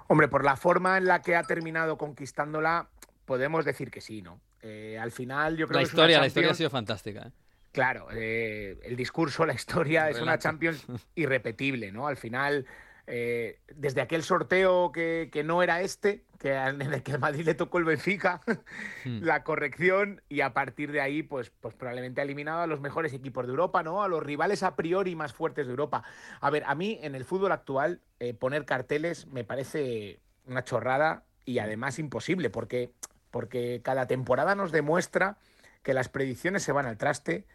[0.08, 2.90] Hombre, por la forma en la que ha terminado conquistándola,
[3.26, 4.40] podemos decir que sí, ¿no?
[4.62, 7.32] Eh, al final, yo creo La que es una historia, la historia ha sido fantástica.
[7.76, 10.40] Claro, eh, el discurso, la historia es una.
[10.40, 12.08] Champions irrepetible, ¿no?
[12.08, 12.66] Al final,
[13.06, 17.54] eh, desde aquel sorteo que, que no era este, que en el que Madrid le
[17.54, 18.40] tocó el Benfica,
[19.04, 19.20] Hmm.
[19.22, 23.14] la corrección y a partir de ahí, pues, pues probablemente ha eliminado a los mejores
[23.14, 24.02] equipos de Europa, ¿no?
[24.02, 26.04] A los rivales a priori más fuertes de Europa.
[26.40, 31.26] A ver, a mí en el fútbol actual eh, poner carteles me parece una chorrada
[31.44, 32.90] y además imposible, porque,
[33.32, 35.38] porque cada temporada nos demuestra
[35.84, 37.46] que las predicciones se van al traste,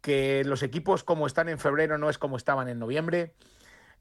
[0.00, 3.34] que los equipos como están en febrero no es como estaban en noviembre.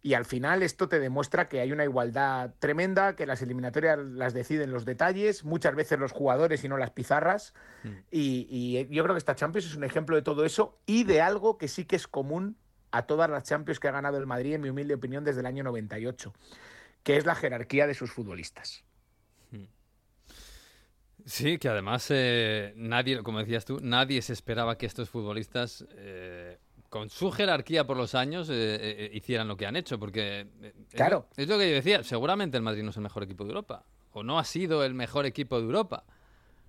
[0.04, 4.34] Y al final esto te demuestra que hay una igualdad tremenda, que las eliminatorias las
[4.34, 7.54] deciden los detalles, muchas veces los jugadores y no las pizarras.
[8.12, 11.22] Y, y yo creo que esta Champions es un ejemplo de todo eso y de
[11.22, 12.58] algo que sí que es común
[12.92, 15.46] a todas las Champions que ha ganado el Madrid, en mi humilde opinión, desde el
[15.46, 16.34] año 98,
[17.04, 18.84] que es la jerarquía de sus futbolistas.
[21.28, 26.58] Sí, que además eh, nadie, como decías tú, nadie se esperaba que estos futbolistas, eh,
[26.90, 30.74] con su jerarquía por los años, eh, eh, hicieran lo que han hecho, porque eh,
[30.88, 31.28] es Claro.
[31.36, 33.84] es, lo que yo decía, seguramente el Madrid no es el mejor equipo de Europa,
[34.14, 36.06] o no ha sido el mejor equipo de Europa.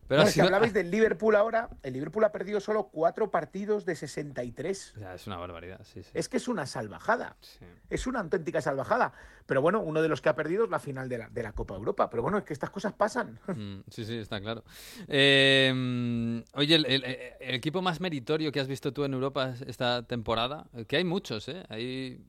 [0.09, 3.95] Pero No, que hablabais del Liverpool ahora, el Liverpool ha perdido solo cuatro partidos de
[3.95, 4.95] 63.
[4.97, 6.11] O sea, es una barbaridad, sí, sí.
[6.15, 7.37] Es que es una salvajada.
[7.41, 7.65] Sí.
[7.91, 9.13] Es una auténtica salvajada.
[9.47, 11.53] Pero bueno, uno de los que ha perdido es la final de la, de la
[11.53, 12.09] Copa Europa.
[12.11, 13.39] Pero bueno, es que estas cosas pasan.
[13.59, 14.63] Mm, sí, sí, está claro.
[15.09, 19.55] Eh, mm, oye, el, el- el equipo más meritorio que has visto tú en Europa
[19.67, 21.65] esta temporada, que hay muchos, ¿eh?
[21.69, 22.21] Hay,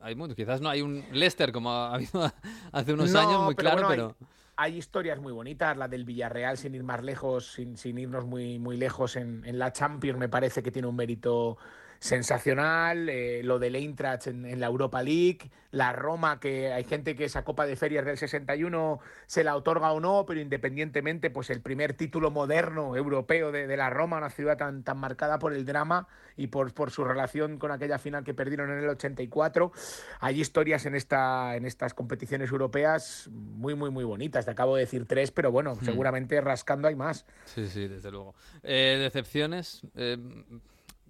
[0.00, 0.36] hay muchos.
[0.36, 2.30] Quizás no hay un Leicester como ha habido
[2.72, 4.28] hace unos No, años, muy pero claro, bueno, pero...
[4.28, 4.33] Hay
[4.68, 8.76] historias muy bonitas, la del Villarreal sin ir más lejos, sin, sin irnos muy, muy
[8.76, 11.58] lejos en, en la Champions, me parece que tiene un mérito
[12.04, 17.16] sensacional, eh, lo del Eintracht en, en la Europa League, la Roma, que hay gente
[17.16, 21.48] que esa Copa de Ferias del 61 se la otorga o no, pero independientemente, pues
[21.48, 25.54] el primer título moderno europeo de, de la Roma, una ciudad tan, tan marcada por
[25.54, 29.72] el drama y por, por su relación con aquella final que perdieron en el 84.
[30.20, 34.44] Hay historias en, esta, en estas competiciones europeas muy, muy, muy bonitas.
[34.44, 37.24] Te acabo de decir tres, pero bueno, seguramente rascando hay más.
[37.46, 38.34] Sí, sí, desde luego.
[38.62, 39.80] Eh, decepciones.
[39.96, 40.18] eh,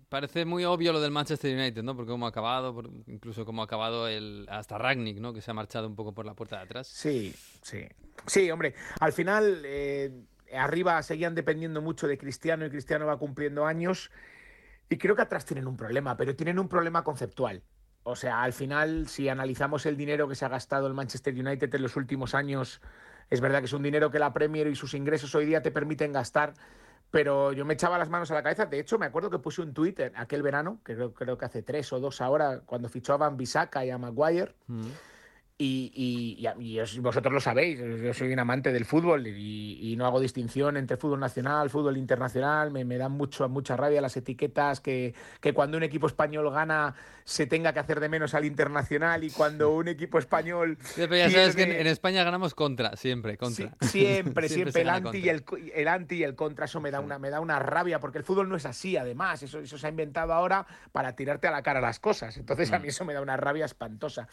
[0.09, 1.97] parece muy obvio lo del Manchester United, ¿no?
[1.97, 5.33] Porque cómo ha acabado, por- incluso cómo ha acabado el hasta Ragnick, ¿no?
[5.33, 6.87] Que se ha marchado un poco por la puerta de atrás.
[6.89, 7.87] Sí, sí.
[8.27, 10.11] Sí, hombre, al final eh,
[10.53, 14.11] arriba seguían dependiendo mucho de Cristiano y Cristiano va cumpliendo años
[14.89, 17.63] y creo que atrás tienen un problema, pero tienen un problema conceptual.
[18.03, 21.75] O sea, al final, si analizamos el dinero que se ha gastado el Manchester United
[21.75, 22.83] en los últimos años,
[23.31, 25.71] es verdad que es un dinero que la Premier y sus ingresos hoy día te
[25.71, 26.53] permiten gastar,
[27.15, 28.67] pero yo me echaba las manos a la cabeza.
[28.67, 31.63] De hecho, me acuerdo que puse un Twitter aquel verano, que creo, creo que hace
[31.63, 34.53] tres o dos ahora, cuando fichó a Van y a Maguire.
[34.67, 34.87] Mm.
[35.57, 40.19] Y, y- y vosotros lo sabéis, yo soy un amante del fútbol y, no hago
[40.19, 45.15] distinción entre fútbol nacional, fútbol internacional, me, me dan mucho, mucha rabia las etiquetas que,
[45.41, 49.31] que cuando un equipo español gana se tenga que hacer de menos al internacional y
[49.31, 53.37] cuando un equipo español Sí, pero ya sabes que en, España ganamos contra, siempre, Sí,
[53.39, 53.77] contra.
[53.81, 56.99] siempre, siempre, se el anti, y el, el anti y el contra, eso me da,
[56.99, 59.87] una, me da una rabia, porque el fútbol no es así, además, eso, eso se
[59.87, 62.75] ha inventado ahora para tirarte a la cara las cosas, entonces Mm.
[62.75, 64.27] a mí eso me da una rabia espantosa.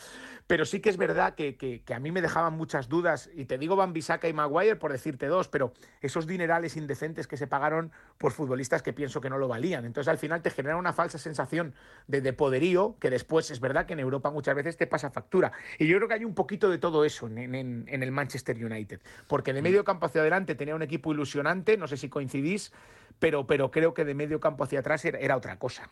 [0.47, 3.45] Pero sí que es verdad que, que- que a mí me dejaban muchas dudas, y
[3.45, 7.91] te digo Van y Maguire por decirte dos, pero esos dinerales indecentes que se pagaron
[8.17, 11.17] por futbolistas que pienso que no lo valían, entonces al final te genera una falsa
[11.17, 11.74] sensación
[12.08, 15.52] de, de poderío, que después es verdad que en Europa muchas veces te pasa factura,
[15.78, 18.56] y yo creo que hay un poquito de todo eso en, en- en el Manchester
[18.63, 22.71] United, porque de medio campo hacia adelante tenía un equipo ilusionante, no sé si coincidís,
[23.19, 25.89] pero, pero creo que de medio campo hacia atrás era, era otra cosa.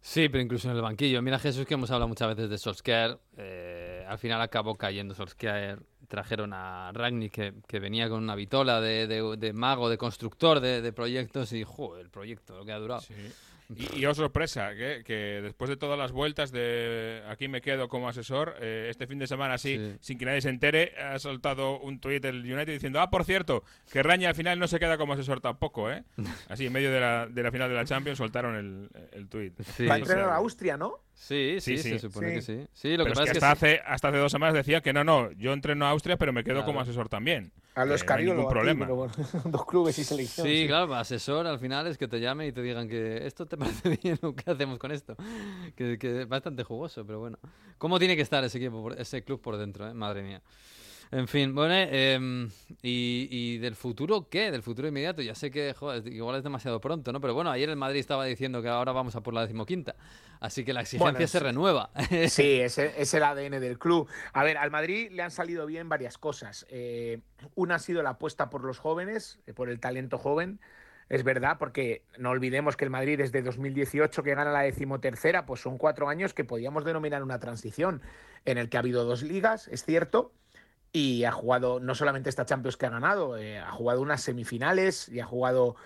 [0.00, 1.20] Sí, pero incluso en el banquillo.
[1.22, 3.18] Mira, Jesús, que hemos hablado muchas veces de Solskjaer.
[3.36, 5.80] eh, al final acabó cayendo Solskjaer.
[6.08, 10.80] Trajeron a Ragnick, que, que venía con una vitola de, de- mago, de constructor de,
[10.92, 11.52] proyectos.
[11.52, 11.64] Y,
[12.00, 13.02] el proyecto, lo que ha durado.
[13.74, 17.88] Y, y oh sorpresa, que, que después de todas las vueltas de aquí me quedo
[17.88, 19.96] como asesor, eh, este fin de semana así, Sí.
[20.00, 23.64] sin que nadie se entere, ha soltado un tuit del United diciendo, ah, por cierto,
[23.92, 26.02] que Raña al final no se queda como asesor tampoco, ¿eh?
[26.48, 29.60] Así, en medio de la, de la final de la Champions soltaron el, el tuit.
[29.62, 29.86] Sí.
[29.86, 31.00] Va a O entrenar sea, a Austria, ¿no?
[31.20, 31.90] Sí, sí, Sí, sí.
[31.90, 32.34] se supone Sí.
[32.34, 32.66] que sí.
[32.72, 33.74] Sí, lo pero que es pasa que es que hasta, sí.
[33.74, 36.44] hace, hasta hace dos semanas decía que no, no, yo entreno a Austria, pero me
[36.44, 37.52] quedo como asesor también.
[37.74, 38.86] A los Que no hay ningún ti, problema.
[38.86, 39.12] bueno,
[39.46, 40.46] dos clubes y selección.
[40.46, 43.56] Sí, claro, asesor al final es que te llame y te digan que esto te
[43.58, 45.16] parece bien o qué hacemos con esto.
[45.74, 47.38] Que, que es bastante jugoso, pero bueno.
[47.78, 49.94] ¿Cómo tiene que estar ese equipo, por- ese club por dentro, eh?
[49.94, 50.40] Madre mía.
[51.10, 52.50] En fin, bueno, em,
[52.82, 54.50] y, y del futuro qué?
[54.50, 55.22] Del futuro inmediato.
[55.22, 57.20] Ya sé que, joder, igual es demasiado pronto, ¿no?
[57.20, 59.96] Pero bueno, ayer el Madrid estaba diciendo que ahora vamos a por la decimoquinta.
[60.40, 61.90] Así que la exigencia Bueno, se renueva.
[62.28, 64.08] Sí, es, el- es el ADN del club.
[64.34, 66.66] A ver, al Madrid le han salido bien varias cosas.
[66.68, 67.20] Eh,
[67.54, 70.60] una ha sido la apuesta por los jóvenes, eh, por el talento joven.
[71.08, 75.62] Es verdad, porque no olvidemos que el Madrid desde 2018 que gana la decimotercera, pues
[75.62, 78.02] son cuatro años que podíamos denominar una transición,
[78.44, 80.32] en el que ha habido dos ligas, es cierto,
[80.92, 85.08] y ha jugado no solamente esta Champions que ha ganado, eh, ha jugado unas semifinales
[85.08, 85.76] y ha jugado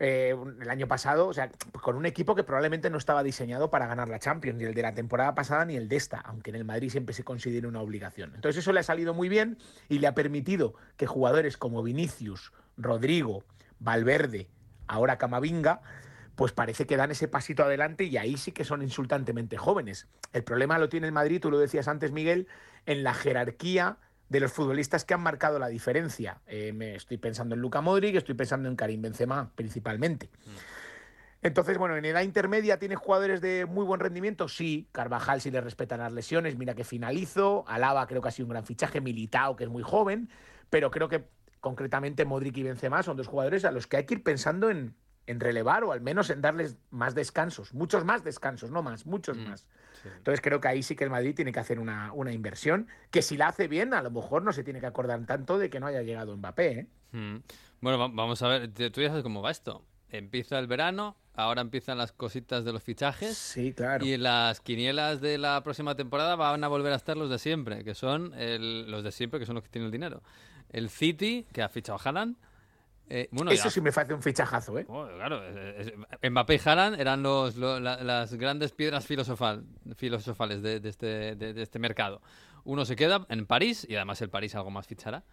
[0.00, 1.50] eh, el año pasado, o sea,
[1.82, 4.82] con un equipo que probablemente no estaba diseñado para ganar la Champions, ni el de
[4.82, 7.80] la temporada pasada ni el de esta, aunque en el Madrid siempre se considere una
[7.80, 8.32] obligación.
[8.34, 9.58] Entonces eso le ha salido muy bien
[9.88, 13.42] y le ha permitido que jugadores como Vinicius, Rodrigo,
[13.80, 14.48] Valverde,
[14.86, 15.80] ahora Camavinga,
[16.36, 20.06] pues parece que dan ese pasito adelante y ahí sí que son insultantemente jóvenes.
[20.32, 22.46] El problema lo tiene el Madrid, tú lo decías antes, Miguel,
[22.86, 23.96] en la jerarquía
[24.28, 26.40] de los futbolistas que han marcado la diferencia.
[26.46, 30.30] Eh, me estoy pensando en Luka Modric, estoy pensando en Karim Benzema principalmente.
[31.40, 34.88] Entonces, bueno, en edad intermedia tiene jugadores de muy buen rendimiento, sí.
[34.92, 37.64] Carvajal si le respetan las lesiones, mira que finalizo.
[37.68, 40.28] Alaba creo que ha sido un gran fichaje, Militao que es muy joven,
[40.68, 41.28] pero creo que
[41.60, 44.94] concretamente Modric y Benzema son dos jugadores a los que hay que ir pensando en,
[45.26, 49.36] en relevar o al menos en darles más descansos, muchos más descansos, no más, muchos
[49.38, 49.66] Mm, más.
[50.04, 53.22] Entonces creo que ahí sí que el Madrid tiene que hacer una, una inversión, que
[53.22, 55.80] si la hace bien, a lo mejor no se tiene que acordar tanto de que
[55.80, 56.70] no haya llegado Mbappé.
[56.80, 56.86] ¿eh?
[57.12, 57.36] Mm.
[57.80, 59.84] Bueno, va- vamos a ver, tú ya sabes cómo va esto.
[60.10, 63.36] Empieza el verano, ahora empiezan las cositas de los fichajes.
[63.36, 64.04] Sí, claro.
[64.06, 67.84] Y las quinielas de la próxima temporada van a volver a estar los de siempre,
[67.84, 70.22] que son el- los de siempre, que son los que tienen el dinero.
[70.70, 72.36] El City, que ha fichado a Haaland.
[73.10, 74.84] Eh, bueno, Eso ya- sí me parece un fichajazo, ¿eh?
[74.88, 75.88] Oh, claro, es-
[76.20, 79.64] es- Mbappé y Haaland eran los, lo- la- las grandes piedras filosofal,
[79.96, 82.20] filosofales de, de este, de- de este mercado.
[82.64, 85.24] Uno se queda en París y además el París algo más fichará.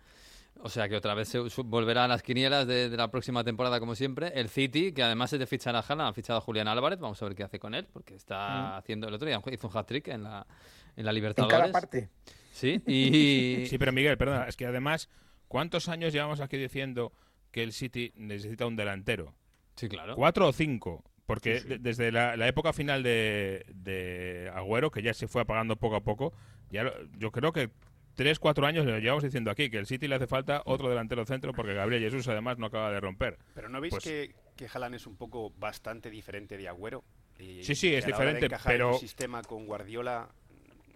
[0.62, 3.78] O sea que otra vez se volverá a las quinielas de, de la próxima temporada
[3.82, 4.32] como siempre.
[4.40, 6.98] El City, que además es de fichar a Haaland, ha fichado a Julián Álvarez.
[6.98, 9.78] Vamos a ver qué hace con él, porque está haciendo el otro día hizo un
[9.78, 10.48] hat-trick en la,
[10.96, 11.58] en la En Libertadores.
[11.60, 12.10] cada parte.
[12.54, 13.66] Sí, y...
[13.70, 15.10] Sí, pero Miguel, perdona, es que además,
[15.50, 17.12] ¿cuántos años llevamos aquí diciendo
[17.56, 19.34] que el City necesita un delantero?
[19.78, 20.14] Sí, claro.
[20.18, 21.06] ¿Cuatro o cinco?
[21.26, 25.78] Porque de- desde la, la época final de, de Agüero, que ya se fue apagando
[25.78, 26.34] poco a poco,
[26.70, 27.70] ya lo- yo creo que
[28.14, 31.26] tres, cuatro años lo llevamos diciendo aquí, que el City le hace falta otro delantero
[31.26, 33.38] centro porque Gabriel Jesús además no acaba de romper.
[33.54, 37.06] Pero ¿no veis Pues- que, que Haaland es un poco bastante diferente de Agüero?
[37.40, 40.28] Y- Sí, sí, y es a la hora de diferente, pero- un sistema con Guardiola...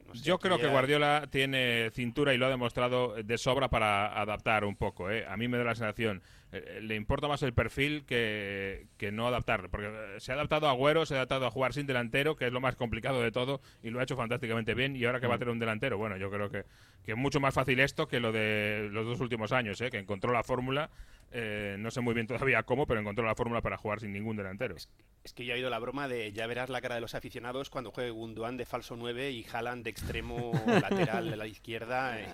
[0.09, 4.19] no sé, Yo creo que Guardiola tiene cintura y lo ha demostrado de sobra para
[4.19, 5.09] adaptar un poco.
[5.09, 5.25] ¿eh?
[5.27, 9.27] A mí me da la sensación, eh, le importa más el perfil que, que no
[9.27, 9.69] adaptar.
[9.69, 12.47] Porque eh, se ha adaptado a Agüero, se ha adaptado a jugar sin delantero, que
[12.47, 14.95] es lo más complicado de todo, y lo ha hecho fantásticamente bien.
[14.95, 15.39] Y ahora que va a Mm.
[15.39, 16.63] tener un delantero, bueno, yo creo que,
[17.05, 19.89] que es mucho más fácil esto que lo de los dos últimos años, ¿eh?
[19.89, 20.89] que encontró la fórmula.
[21.31, 24.35] Eh, no sé muy bien todavía cómo, pero encontró la fórmula para jugar sin ningún
[24.37, 24.75] delantero.
[25.23, 27.69] Es que ya ha oído la broma de ya verás la cara de los aficionados
[27.69, 32.19] cuando juegue Gundogan de falso 9 y Haaland de extremo lateral de la izquierda.
[32.21, 32.25] eh.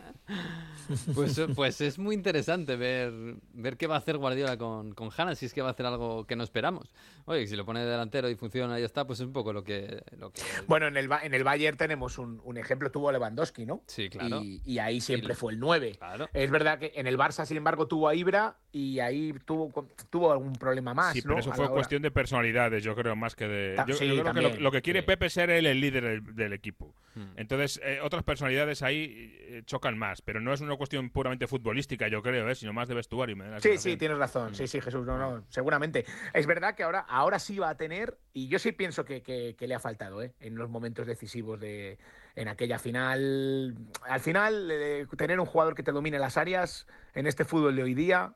[1.14, 3.12] Pues, pues es muy interesante ver,
[3.54, 5.86] ver qué va a hacer Guardiola con, con Haaland, si es que va a hacer
[5.86, 6.94] algo que no esperamos.
[7.26, 9.52] Oye, si lo pone de delantero y funciona y ya está, pues es un poco
[9.52, 10.04] lo que...
[10.18, 13.66] Lo que Bueno, en el, Ba- en el Bayern tenemos un, un ejemplo, tuvo Lewandowski,
[13.66, 13.82] ¿no?
[13.88, 14.42] Sí, claro.
[14.44, 15.96] Y, y ahí siempre Y- fue el 9.
[15.98, 16.30] Claro.
[16.34, 20.32] Es verdad que en el Barça, sin embargo, tuvo a Ibra y ahí tuvo, tuvo
[20.32, 21.14] algún problema más.
[21.14, 21.30] Sí, ¿no?
[21.30, 21.74] pero eso fue hora.
[21.74, 23.76] cuestión de personalidades, yo creo, más que de.
[23.76, 25.06] Ta- Yo, sí, yo creo que también, lo, lo que quiere sí.
[25.06, 26.94] Pepe es ser él el líder del, del equipo.
[27.16, 27.32] Hmm.
[27.38, 32.08] Entonces, eh, otras personalidades ahí eh, chocan más, pero no es una cuestión puramente futbolística,
[32.08, 32.56] yo creo, ¿eh?
[32.56, 33.36] sino más de vestuario.
[33.38, 33.94] Me da la Sí, sensación.
[33.94, 34.52] sí, tienes razón.
[34.52, 34.56] Mm.
[34.56, 36.06] Sí, sí, Jesús, no, no, seguramente.
[36.34, 39.56] Es verdad que ahora, ahora sí va a tener, y yo sí pienso que, que-
[39.58, 40.34] que le ha faltado, ¿eh?
[40.40, 41.98] En los momentos decisivos de.
[42.38, 43.76] En aquella final.
[44.04, 47.84] Al final, eh, tener un jugador que te domine las áreas en este fútbol de
[47.84, 48.34] hoy día,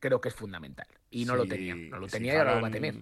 [0.00, 0.86] creo que es fundamental.
[1.10, 1.74] Y no lo tenía.
[1.74, 2.94] No lo si tenía y ahora lo va a tener.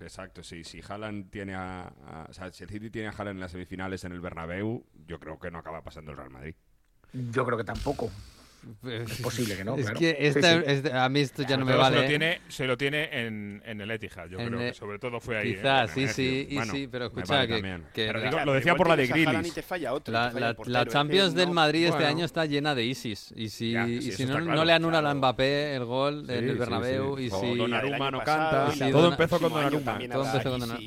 [0.00, 0.62] Exacto, sí.
[0.64, 3.50] Si Haaland tiene a, a- O sea, si el City tiene a Haaland en las
[3.52, 6.54] semifinales en el Bernabéu, yo creo que no acaba pasando el Real Madrid.
[7.12, 8.10] Yo creo que tampoco.
[8.84, 9.98] Es posible que no, Es claro.
[9.98, 10.62] que Sí, esta- sí.
[10.66, 11.96] este- a mí esto ya no me vale.
[11.96, 12.08] Se lo ¿eh?
[12.08, 15.20] tiene, se lo tiene en, en el Etihad, yo En creo el- que sobre todo
[15.20, 15.50] fue ahí.
[15.50, 15.54] ¿eh?
[15.56, 18.74] Quizás, sí, En sí, y Bueno, sí, pero escucha vale que, Pero digo, lo decía
[18.74, 19.08] por la de
[19.90, 20.12] otro,
[20.66, 22.08] La, Champions del no- Madrid este bueno.
[22.08, 23.32] año está llena de ISIS.
[23.36, 25.08] Y si, Ya, y sí, si no, está claro, no le anulan claro.
[25.10, 27.24] a Mbappé el gol Sí, en el sí, Bernabéu sí.
[27.24, 27.56] y O si...
[27.56, 28.70] Donnarumma no canta.
[28.72, 29.98] sí, Todo empezó con Donnarumma.
[30.10, 30.78] Todo empezó con Donnarumma.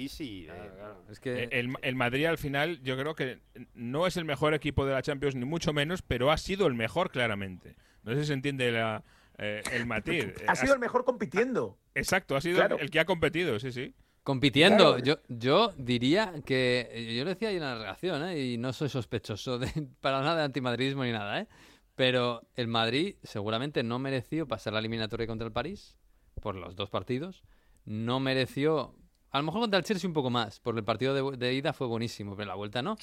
[1.25, 1.49] eh,
[1.81, 3.39] el Madrid al final yo creo que
[3.75, 6.73] no es el mejor equipo de la Champions, ni mucho menos, pero ha sido el
[6.73, 7.70] mejor claramente.
[8.03, 9.03] No sé si se entiende la,
[9.37, 10.23] eh, el matiz.
[10.25, 11.77] Eh, Ha sido el mejor compitiendo.
[11.95, 12.77] Exacto, ha sido Claro.
[12.79, 13.93] el que ha competido, sí, sí.
[14.23, 15.03] Compitiendo, Claro.
[15.03, 18.39] yo, yo diría que, yo lo decía ahí en la relación, ¿eh?
[18.39, 19.67] y no soy sospechoso de,
[20.01, 21.47] para nada de antimadridismo ni nada, ¿eh?
[21.95, 25.97] pero el Madrid seguramente no mereció pasar la eliminatoria contra el París
[26.39, 27.43] por los dos partidos,
[27.85, 28.95] no mereció,
[29.31, 31.73] a lo mejor contra el Chelsea un poco más, porque el partido de, de ida
[31.73, 32.95] fue buenísimo, pero la vuelta no,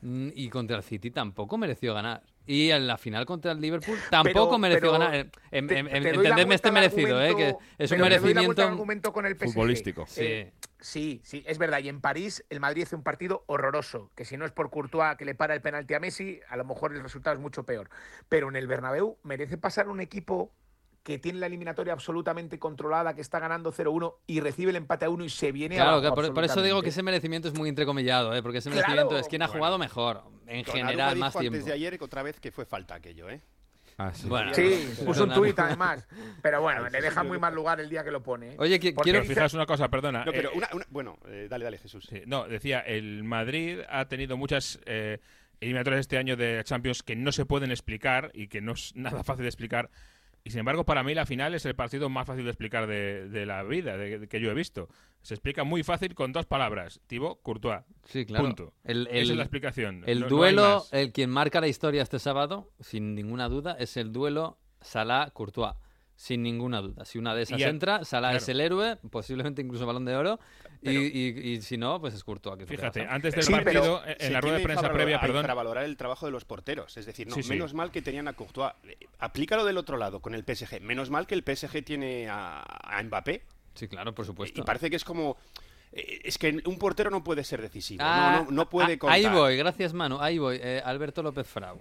[0.00, 2.22] Mm, y contra el City tampoco mereció ganar.
[2.46, 5.14] Y en la final contra el Liverpool tampoco Pero- mereció pero ganar.
[5.14, 7.34] Eh, em- Te- em- te em- vuelta este merecido, ¿eh?
[7.36, 9.52] que es un merecimiento argumento con el PSG.
[9.52, 10.06] futbolístico.
[10.06, 10.20] Sí.
[10.22, 11.80] Eh, sí, sí, es verdad.
[11.80, 15.16] Y en París el Madrid hace un partido horroroso, que si no es por Courtois
[15.16, 17.90] que le para el penalti a Messi, a lo mejor el resultado es mucho peor.
[18.28, 20.52] Pero en el Bernabéu merece pasar un equipo
[21.06, 25.08] que tiene la eliminatoria absolutamente controlada, que está ganando 0-1 y recibe el empate a
[25.08, 27.54] 1 y se viene Claro, abajo que por, por eso digo que ese merecimiento es
[27.56, 28.42] muy entrecomillado, ¿eh?
[28.42, 28.88] porque ese Claro.
[28.88, 29.58] merecimiento es quien ha Bueno.
[29.60, 31.64] jugado mejor, en general, dijo más antes tiempo.
[31.64, 33.40] de ayer otra vez que fue falta aquello, ¿eh?
[33.98, 34.28] Ah, sí.
[34.28, 36.08] Bueno, Sí, puso un tuit además.
[36.42, 38.54] Pero bueno, le deja muy mal lugar el día que lo pone.
[38.54, 38.56] ¿eh?
[38.58, 39.24] Oye, qui- Porque quiero...
[39.24, 40.24] Fijaos una cosa, perdona.
[40.24, 42.04] No, pero eh, una, una- bueno, eh, dale, dale, Jesús.
[42.10, 45.20] Sí, no, decía, el Madrid ha tenido muchas eh,
[45.60, 49.22] eliminatorias este año de Champions que no se pueden explicar y que no es nada
[49.22, 49.88] fácil de explicar.
[50.46, 53.28] Y sin embargo, para mí la final es el partido más fácil de explicar de,
[53.28, 54.88] de la vida, de, de que yo he visto.
[55.20, 57.00] Se explica muy fácil con dos palabras.
[57.08, 57.80] Thibaut Courtois.
[58.04, 58.44] Sí, claro.
[58.44, 58.72] Punto.
[58.84, 60.04] El, Esa es la explicación.
[60.06, 64.12] el No- duelo, el quien marca la historia este sábado, sin ninguna duda, es el
[64.12, 65.74] duelo Salah-Courtois.
[66.16, 67.04] Sin ninguna duda.
[67.04, 68.38] Si una de esas ya- entra, Salah claro.
[68.38, 70.40] es el héroe, posiblemente incluso balón de oro.
[70.80, 72.56] y- Pero- y, y si no, pues es Courtois.
[72.56, 74.90] Que es lo que Fíjate, antes del Sí, partido, en Se la rueda de prensa
[74.92, 76.96] previa, a perdón, infravalorar el trabajo de los porteros.
[76.96, 77.50] Es decir, no, Sí, sí.
[77.50, 78.72] menos mal que tenían a Courtois.
[79.18, 80.80] Aplícalo del otro lado, con el PSG.
[80.80, 83.42] Menos mal que el PSG tiene a, a Mbappé.
[83.74, 84.58] Sí, claro, por supuesto.
[84.60, 85.36] Y parece que es como...
[85.92, 88.02] eh, Es que un portero no puede ser decisivo.
[88.06, 89.16] Ah, no, no, no puede contar.
[89.16, 90.58] Ahí voy, gracias Manu, ahí voy.
[90.62, 91.78] Eh, Alberto López Frau.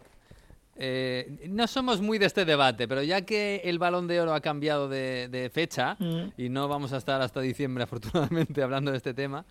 [0.78, 4.42] Eh, no somos muy de este debate, pero ya que el balón de oro ha
[4.42, 5.98] cambiado de, de fecha
[6.38, 9.46] y no vamos a estar hasta diciembre afortunadamente hablando de este tema,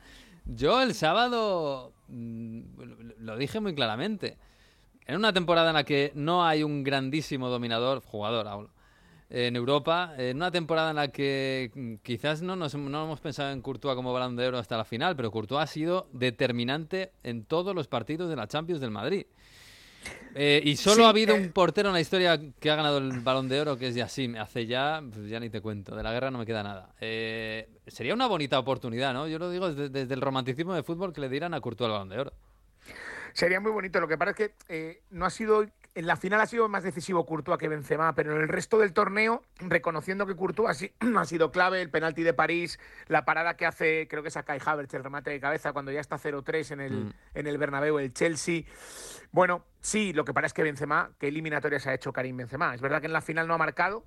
[0.44, 2.60] yo el sábado mm,
[3.20, 4.36] lo dije muy claramente.
[5.06, 8.70] En una temporada en la que no hay un grandísimo dominador, jugador hablo,
[9.30, 13.50] en Europa, en una temporada en la que mm, quizás no, nos, no hemos pensado
[13.52, 17.44] en Courtois como balón de oro hasta la final, pero Courtois ha sido determinante en
[17.44, 19.26] todos los partidos de la Champions del Madrid.
[20.36, 22.98] Eh, y solo Sí, ha habido eh, un portero en la historia que ha ganado
[22.98, 24.36] el balón de oro, que es Yassim.
[24.36, 26.92] Hace ya, pues ya ni te cuento, de la guerra no me queda nada.
[27.00, 29.28] Eh, sería una bonita oportunidad, ¿no?
[29.28, 31.92] Yo lo digo desde, desde el romanticismo de fútbol que le dieran a Courtois el
[31.92, 32.32] balón de oro.
[33.32, 34.00] Sería muy bonito.
[34.00, 35.66] Lo que pasa es que eh, no ha sido.
[35.96, 38.92] En la final ha sido más decisivo Courtois que Benzema, pero en el resto del
[38.92, 43.56] torneo, reconociendo que Courtois ha, si- ha sido clave, el penalti de París, la parada
[43.56, 46.18] que hace, creo que es a Kai Havertz, el remate de cabeza cuando ya está
[46.18, 47.12] 0-3 en el, Mm.
[47.34, 48.62] en el Bernabéu, el Chelsea.
[49.30, 52.74] Bueno, sí, lo que pasa es que Benzema, ¿qué eliminatorias ha hecho Karim Benzema?
[52.74, 54.02] Es verdad que en la final no ha marcado,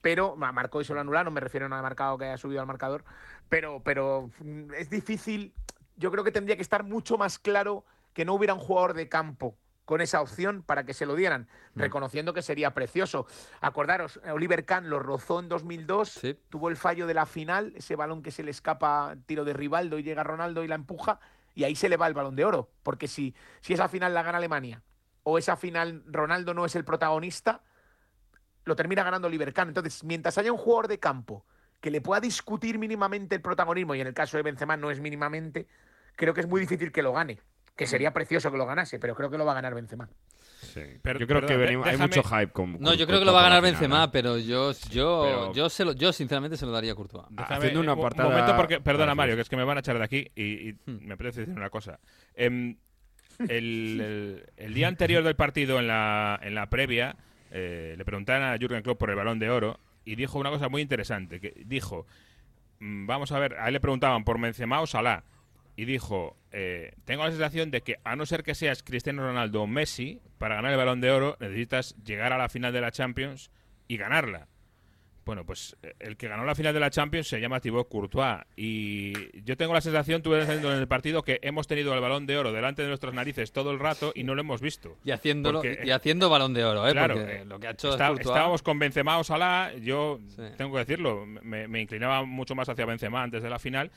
[0.00, 2.38] pero ma- marcó y se lo anularon, me refiero a no ha marcado que haya
[2.38, 3.04] subido al marcador,
[3.50, 5.52] pero, pero mm, es difícil,
[5.96, 9.08] yo creo que tendría que estar mucho más claro que no hubiera un jugador de
[9.10, 9.54] campo
[9.90, 13.26] con esa opción para que se lo dieran, reconociendo que sería precioso.
[13.60, 16.38] Acordaros, Oliver Kahn lo rozó en 2002, Sí.
[16.48, 19.98] tuvo el fallo de la final, ese balón que se le escapa, tiro de Rivaldo
[19.98, 21.18] y llega Ronaldo y la empuja,
[21.56, 24.22] y ahí se le va el balón de oro, porque si, si esa final la
[24.22, 24.80] gana Alemania
[25.24, 27.64] o esa final Ronaldo no es el protagonista,
[28.66, 29.66] lo termina ganando Oliver Kahn.
[29.70, 31.44] Entonces, mientras haya un jugador de campo
[31.80, 35.00] que le pueda discutir mínimamente el protagonismo, y en el caso de Benzema no es
[35.00, 35.66] mínimamente,
[36.14, 37.40] creo que es muy difícil que lo gane.
[37.80, 40.06] Que sería precioso que lo ganase, pero creo que lo va a ganar Benzema.
[40.60, 40.82] Sí.
[41.18, 42.72] Yo creo que hay mucho hype con.
[42.72, 44.08] No, con yo creo que lo va a ganar Benzema, ¿eh?
[44.12, 47.24] pero yo, yo, pero- yo, se lo- yo sinceramente se lo daría a Courtois.
[47.30, 49.80] Déjame, Haciendo una eh, un momento porque, perdona Mario, que es que me van a
[49.80, 51.06] echar de aquí y, y Hmm.
[51.06, 51.98] me apetece decir una cosa.
[52.34, 52.76] Em,
[53.38, 57.16] el, el- el día anterior del partido, en la, en la previa,
[57.50, 60.68] eh, le preguntaron a Jürgen Klopp por el Balón de Oro y dijo una cosa
[60.68, 61.40] muy interesante.
[61.40, 62.06] Que dijo,
[62.80, 65.24] mm, vamos a ver, a él le preguntaban por Benzema o Salah
[65.80, 69.62] y dijo, eh, tengo la sensación de que a no ser que seas Cristiano Ronaldo
[69.62, 72.90] o Messi, para ganar el Balón de Oro necesitas llegar a la final de la
[72.90, 73.50] Champions
[73.88, 74.46] y ganarla.
[75.24, 78.40] Bueno, pues eh, el que ganó la final de la Champions se llama Thibaut Courtois
[78.56, 79.12] y
[79.42, 82.52] yo tengo la sensación, tú en el partido, que hemos tenido el balón de oro
[82.52, 84.96] delante de nuestras narices todo el rato y no lo hemos visto.
[85.04, 86.92] Y haciéndolo y haciendo balón de oro, ¿eh?
[86.92, 90.18] Claro, Porque eh, lo que ha hecho está- Courtois- estábamos con Benzema o Salah, yo
[90.34, 90.42] Sí.
[90.56, 93.90] tengo que decirlo, me, me inclinaba mucho más hacia Benzema antes de la final.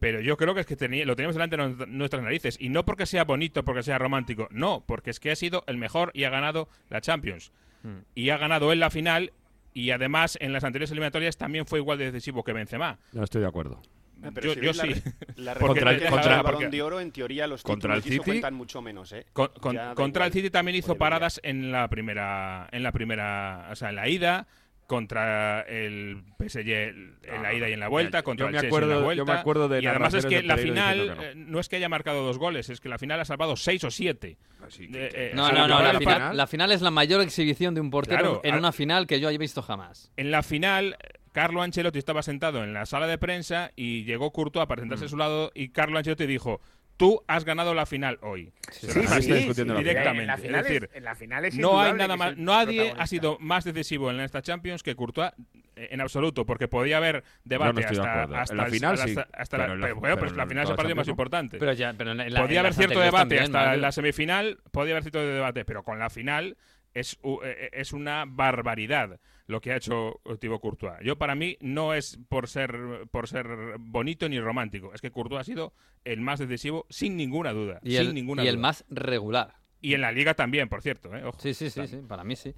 [0.00, 0.74] Pero yo creo que es que
[1.04, 2.56] lo teníamos delante de nuestra- nuestras narices.
[2.58, 4.48] Y no porque sea bonito, porque sea romántico.
[4.50, 7.52] No, porque es que ha sido el mejor y ha ganado la Champions.
[7.82, 7.98] Hmm.
[8.14, 9.32] Y ha ganado en la final.
[9.72, 12.98] Y además, en las anteriores eliminatorias también fue igual de decisivo que Benzema.
[13.12, 13.80] No estoy de acuerdo.
[14.22, 15.02] Ah, pero Yo- si yo la sí.
[15.36, 18.52] La Porque- referencia contra- porque- balón de oro, en teoría, los contra el City- cuentan
[18.54, 19.24] mucho menos, ¿eh?
[19.32, 20.32] Con- con- contra el.
[20.32, 24.08] City también hizo Puede paradas en la primera, en la primera, o sea, en la
[24.08, 24.46] ida,
[24.90, 28.68] contra el PSG en la ida y en la vuelta, Yo contra me el Chelsea
[28.68, 29.24] acuerdo- en la yo vuelta.
[29.34, 31.88] me acuerdo de y además es que la final que eh, no es que haya
[31.88, 34.36] marcado dos goles, es que la final ha salvado seis o siete.
[34.66, 36.90] Así Eh, que- eh, No, no, no, la la final- final, la final es la
[36.90, 40.10] mayor exhibición de un portero Claro, en al- una final que yo haya visto jamás.
[40.16, 40.96] En la final,
[41.32, 44.82] Carlo Ancelotti estaba sentado en la sala de prensa y llegó Courtois para Mm.
[44.82, 46.60] sentarse a su lado y Carlo Ancelotti dijo,
[47.00, 48.52] tú has ganado la final hoy.
[48.70, 50.20] Sí, Pero sí, no sí, discutiendo directamente.
[50.22, 52.36] En la Es final es, decir, en la final es No hay nada más, es
[52.38, 55.32] nadie ha sido más decisivo en esta Champions que Courtois
[55.76, 59.06] eh, en absoluto, porque podía haber debate no hasta, hasta En la el- final hasta-
[59.06, 61.06] sí, hasta la, pero la- pero, bueno, pero pues la final es el partido más
[61.06, 61.10] no.
[61.12, 61.58] importante.
[61.58, 63.80] Pero ya, pero en la- podía en haber cierto debate también, hasta Mario.
[63.80, 66.58] la semifinal, podía haber cierto debate, pero con la final
[66.94, 71.00] es, u- eh, es una barbaridad lo que ha hecho Thibaut Courtois.
[71.02, 72.72] Yo para mí no es por ser
[73.10, 73.46] por ser
[73.80, 75.72] bonito ni romántico, es que Courtois ha sido
[76.04, 79.54] el más decisivo sin ninguna duda, Y, sin el, ninguna y el más regular.
[79.80, 81.24] y en la liga también, por cierto, ¿eh?
[81.24, 81.40] Ojo.
[81.40, 82.54] Sí, sí, sí, sí, para mí sí.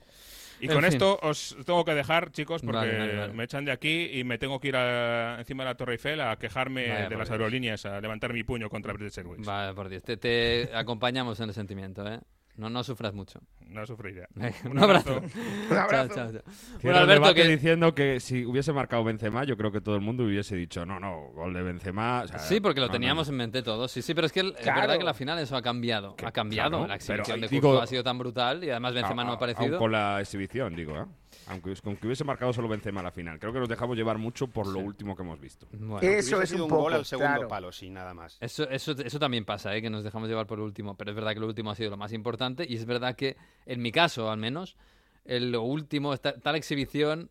[0.60, 0.92] Y En con fin.
[0.92, 3.32] esto os tengo que dejar, chicos, porque Vale, vale, vale.
[3.32, 6.20] me echan de aquí y me tengo que ir a- encima de la Torre Eiffel
[6.20, 9.44] a quejarme Vaya de las aerolíneas, a levantar mi puño contra British Airways.
[9.46, 10.02] Vale, por Dios.
[10.04, 12.20] Te, te acompañamos en el sentimiento, ¿eh?
[12.56, 13.40] No, no sufras mucho.
[13.66, 14.26] No sufriré.
[14.70, 15.22] Un abrazo.
[15.70, 16.14] Un abrazo.
[16.14, 16.42] Chao, chao, chao.
[16.82, 17.48] Bueno, Alberto, que...
[17.48, 21.00] diciendo que si hubiese marcado Benzema, yo creo que todo el mundo hubiese dicho, no,
[21.00, 22.22] no, gol de Benzema.
[22.24, 23.32] o sea, Sí, porque lo no, teníamos no.
[23.32, 23.90] en mente todos.
[23.90, 26.14] Sí, sí, pero es que el- es verdad que la final eso ha cambiado.
[26.14, 26.70] Que- ha cambiado.
[26.70, 29.24] claro, la exhibición pero de digo- Courtois ha sido tan brutal y además Benzema A-
[29.24, 29.78] no ha aparecido.
[29.78, 31.04] con la exhibición, digo, ¿eh?
[31.52, 33.38] Aunque, aunque hubiese marcado solo Benzema a la final.
[33.38, 34.84] Creo que nos dejamos llevar mucho por lo Sí.
[34.86, 35.66] último que hemos visto.
[35.72, 37.48] Bueno, Eso es sido un un gol poco, al segundo claro.
[37.48, 38.36] palo, sí, nada más.
[38.40, 39.82] Eso, eso, eso también pasa, ¿eh?
[39.82, 41.90] que nos dejamos llevar por el último, pero es verdad que lo último ha sido
[41.90, 43.36] lo más importante y es verdad que,
[43.66, 44.76] en mi caso al menos,
[45.24, 47.30] el, lo último, esta- tal exhibición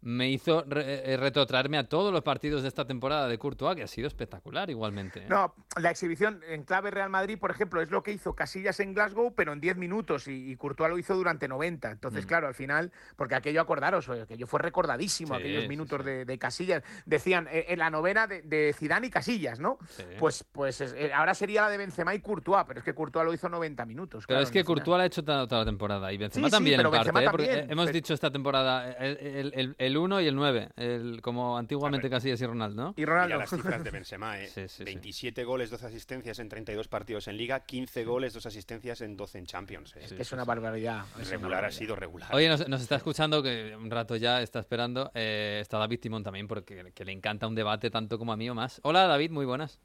[0.00, 3.82] me hizo re- eh, retrotraerme a todos los partidos de esta temporada de Courtois, que
[3.82, 5.20] ha sido espectacular igualmente.
[5.20, 5.26] ¿eh?
[5.28, 8.94] No, la exhibición en clave Real Madrid, por ejemplo, es lo que hizo Casillas en
[8.94, 11.90] Glasgow, pero en 10 minutos, y, y Courtois lo hizo durante 90.
[11.90, 12.28] Entonces, Mm.
[12.28, 16.04] claro, al final, porque aquello, acordaros, aquello fue recordadísimo, Sí, aquellos minutos sí.
[16.10, 16.82] De, de Casillas.
[17.04, 19.78] Decían, eh, en la novena de, de Zidane y Casillas, ¿no?
[20.20, 23.24] Pues, pues es- eh, ahora sería la de Benzema y Courtois, pero es que Courtois
[23.26, 24.24] lo hizo 90 minutos.
[24.26, 24.64] Pero claro, es que la.
[24.64, 27.46] Courtois lo ha hecho toda, toda la temporada y Benzema también en parte, Benzema porque
[27.46, 31.56] también, hemos pero- dicho esta temporada el, el, el 1 y el 9, el, como
[31.56, 32.94] antiguamente Casillas y Ronaldo, ¿no?
[32.96, 33.38] Y Mira Ronaldo.
[33.38, 34.48] las cifras de Benzema, ¿eh?
[34.54, 34.84] Sí, sí, sí.
[34.84, 39.38] 27 goles, 12 asistencias en 32 partidos en Liga, 15 goles, 2 asistencias en 12
[39.38, 39.96] en Champions.
[39.96, 40.16] ¿eh?
[40.18, 41.04] es una barbaridad.
[41.20, 42.34] es una Regular ha sido regular.
[42.34, 46.22] Oye, nos, nos está escuchando, que un rato ya está esperando, eh, está David Timón
[46.22, 48.80] también, porque que le encanta un debate tanto como a mí o más.
[48.82, 49.80] Hola David, muy buenas.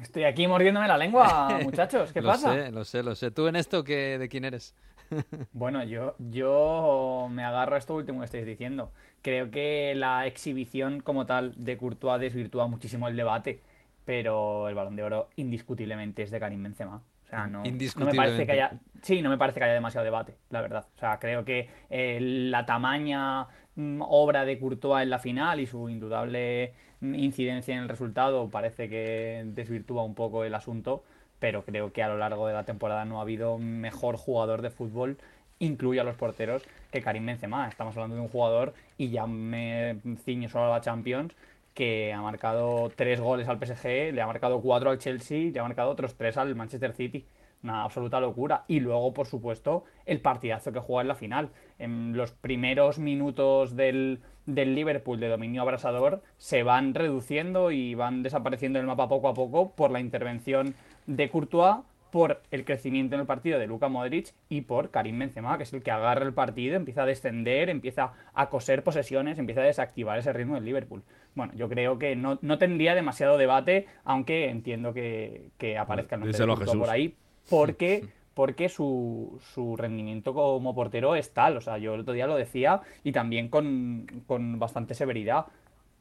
[0.00, 2.12] Estoy aquí mordiéndome la lengua, muchachos.
[2.12, 2.52] ¿Qué lo pasa?
[2.52, 3.30] sé, lo sé, lo sé.
[3.30, 4.74] ¿Tú en esto qué, de quién eres?
[5.52, 8.90] Bueno, yo, yo me agarro a esto último que estáis diciendo.
[9.24, 13.58] Creo que la exhibición como tal de Courtois desvirtúa muchísimo el debate,
[14.04, 16.96] pero el Balón de Oro indiscutiblemente es de Karim Benzema.
[16.96, 20.04] O sea, no, no me parece que haya, sí, no me parece que haya demasiado
[20.04, 20.84] debate, la verdad.
[20.94, 23.46] O sea, creo que eh, la tamaña
[23.76, 28.50] mm, obra de Courtois en la final y su indudable mm, incidencia en el resultado
[28.50, 31.02] parece que desvirtúa un poco el asunto,
[31.38, 34.68] pero creo que a lo largo de la temporada no ha habido mejor jugador de
[34.68, 35.16] fútbol,
[35.60, 36.62] incluye a los porteros,
[36.92, 37.68] que Karim Benzema.
[37.68, 41.34] Estamos hablando de un jugador, y ya me ciño solo a la Champions,
[41.74, 45.64] que ha marcado tres goles al PSG, le ha marcado cuatro al Chelsea, le ha
[45.64, 47.26] marcado otros tres al Manchester City.
[47.62, 48.64] Una absoluta locura.
[48.68, 51.50] Y luego, por supuesto, el partidazo que juega en la final.
[51.78, 58.22] En los primeros minutos del, del Liverpool de dominio abrasador se van reduciendo y van
[58.22, 60.74] desapareciendo del mapa poco a poco por la intervención
[61.06, 61.78] de Courtois,
[62.14, 65.72] por el crecimiento en el partido de Luka Modric y por Karim Benzema, que es
[65.72, 70.16] el que agarra el partido, empieza a descender, empieza a coser posesiones, empieza a desactivar
[70.20, 71.02] ese ritmo del Liverpool.
[71.34, 76.20] Bueno, yo creo que no, no tendría demasiado debate, aunque entiendo que, que aparezca el
[76.20, 77.16] nombre de por ahí,
[77.50, 78.04] porque,
[78.34, 81.56] porque su, su rendimiento como portero es tal.
[81.56, 85.46] O sea, yo el otro día lo decía y también con, con bastante severidad.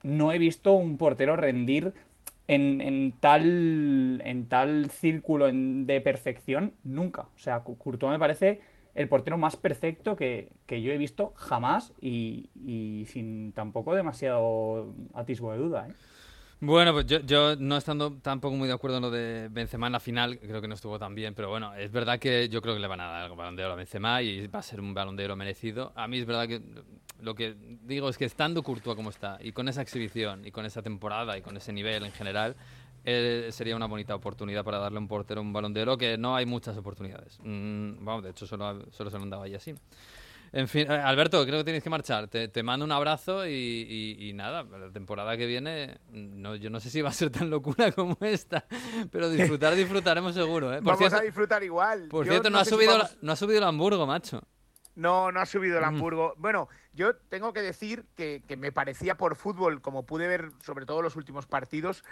[0.04, 1.92] No he visto un portero rendir
[2.48, 7.24] en, en tal, en tal círculo en- de perfección nunca.
[7.36, 8.62] O sea, Courtois me parece
[8.96, 14.94] el portero más perfecto que, que yo he visto jamás y, y sin tampoco demasiado
[15.14, 15.88] atisbo de duda.
[15.90, 15.94] ¿eh?
[16.66, 19.92] Bueno, pues yo, yo no estando tampoco muy de acuerdo en lo de Benzema en
[19.92, 22.74] la final, creo que no estuvo tan bien, pero bueno, es verdad que yo creo
[22.74, 24.80] que le van a dar el balón de oro a Benzema y va a ser
[24.80, 25.92] un balón de oro merecido.
[25.94, 26.62] A mí es verdad que
[27.20, 30.66] lo que digo es que estando Courtois como está y con esa exhibición y con
[30.66, 32.56] esa temporada y con ese nivel en general,
[33.04, 36.18] eh, sería una bonita oportunidad para darle a un portero un balón de oro que
[36.18, 37.40] no hay muchas oportunidades.
[37.44, 39.76] Mm, vamos, de hecho solo, solo se lo han dado ahí así.
[40.54, 42.28] En fin, eh, Alberto, creo que tienes que marchar.
[42.28, 46.70] Te, te mando un abrazo y, y- y nada, la temporada que viene, no, yo
[46.70, 48.66] no sé si va a ser tan locura como esta,
[49.12, 50.72] pero disfrutar, disfrutaremos seguro.
[50.72, 50.76] ¿eh?
[50.78, 52.08] Por Vamos cierto, a disfrutar igual.
[52.10, 54.44] por Yo cierto no, ha si subido, vamos- no ha subido el Hamburgo, macho.
[54.96, 55.88] No, no ha subido el Mm.
[55.88, 56.36] Hamburgo.
[56.38, 60.86] Bueno, yo tengo que decir que, que me parecía por fútbol, como pude ver sobre
[60.86, 62.04] todo los últimos partidos,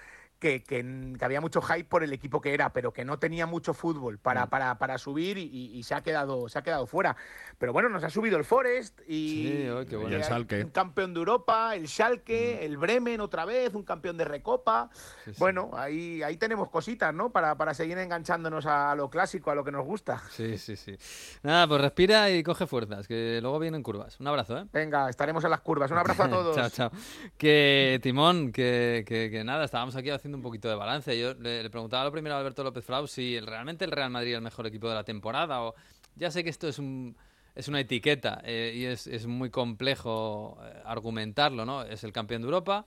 [0.41, 3.19] que, que n- que había mucho hype por el equipo que era, pero que no
[3.19, 4.49] tenía mucho fútbol para, Mm.
[4.49, 5.43] para, para subir y,
[5.77, 7.15] y- se, ha quedado, se ha quedado fuera.
[7.59, 10.09] Pero bueno, nos ha subido el Forest y, Sí, oh, bueno.
[10.09, 10.63] Y el Schalke.
[10.63, 14.89] un campeón de Europa, el Schalke, el Bremen otra vez, un campeón de Recopa.
[15.23, 15.35] Sí, sí.
[15.37, 17.31] Bueno, ahí, ahí tenemos cositas, ¿no?
[17.31, 20.23] Para, para seguir enganchándonos a lo clásico, a lo que nos gusta.
[20.31, 20.97] Sí, sí, sí.
[21.43, 24.19] Nada, pues respira y coge fuerzas, que luego vienen curvas.
[24.19, 24.65] Un abrazo, ¿eh?
[24.73, 25.91] Venga, estaremos en las curvas.
[25.91, 26.55] Un abrazo a todos.
[26.55, 26.91] chao, chao.
[27.37, 31.17] Que Timón, que, que- que nada, estábamos aquí haciendo un poquito de balance.
[31.19, 34.37] Yo le, preguntaba lo primero a Alberto López Frau si realmente el Real Madrid es
[34.37, 35.61] el mejor equipo de la temporada.
[35.63, 35.75] O
[36.15, 37.15] ya sé que esto es un
[37.55, 41.83] es una etiqueta eh, y es, es muy complejo eh, argumentarlo, ¿no?
[41.83, 42.85] Es el campeón de Europa.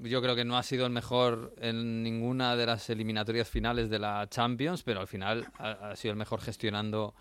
[0.00, 3.98] Yo creo que no ha sido el mejor en ninguna de las eliminatorias finales de
[3.98, 7.14] la Champions, pero al final ha, sido el mejor gestionando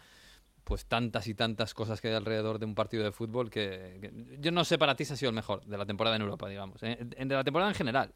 [0.63, 4.51] pues tantas y tantas cosas que hay alrededor de un partido de fútbol que, yo
[4.51, 6.81] no sé para ti si ha sido el mejor de la temporada en Europa, digamos,
[6.81, 6.97] ¿eh?
[6.99, 8.13] De la temporada en general.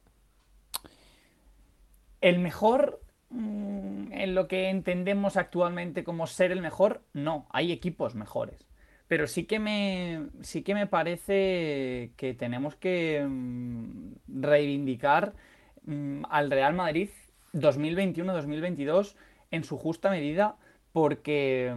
[2.21, 8.15] El mejor, mm, en lo que entendemos actualmente como ser el mejor, no, hay equipos
[8.15, 8.67] mejores.
[9.07, 15.33] Pero sí que me, sí que me parece que tenemos que mm, reivindicar
[15.85, 17.09] mm, al Real Madrid
[17.53, 19.15] 2021-2022
[19.51, 20.57] en su justa medida
[20.91, 21.73] porque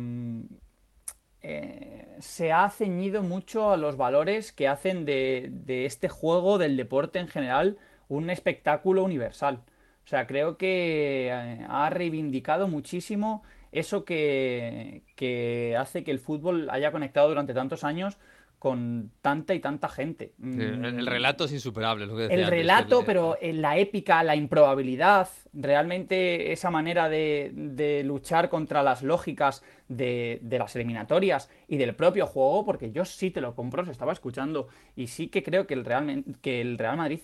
[1.43, 7.19] eh, se ha ceñido mucho a los valores que hacen de este juego, del deporte
[7.19, 7.79] en general,
[8.09, 9.63] un espectáculo universal.
[10.05, 13.43] O sea, creo que eh, ha reivindicado muchísimo
[13.73, 18.19] eso que, que hace que el fútbol haya conectado durante tantos años
[18.59, 20.35] con tanta y tanta gente.
[20.55, 23.37] El, el Mm, relato es insuperable, es lo que decía el antes, relato, el- pero
[23.41, 30.39] en la épica, la improbabilidad, realmente esa manera de, de luchar contra las lógicas de,
[30.43, 34.13] de las eliminatorias y del propio juego, porque yo sí te lo compro, se estaba
[34.13, 37.21] escuchando, y sí que creo que el Real, que el Real Madrid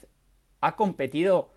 [0.61, 1.51] ha competido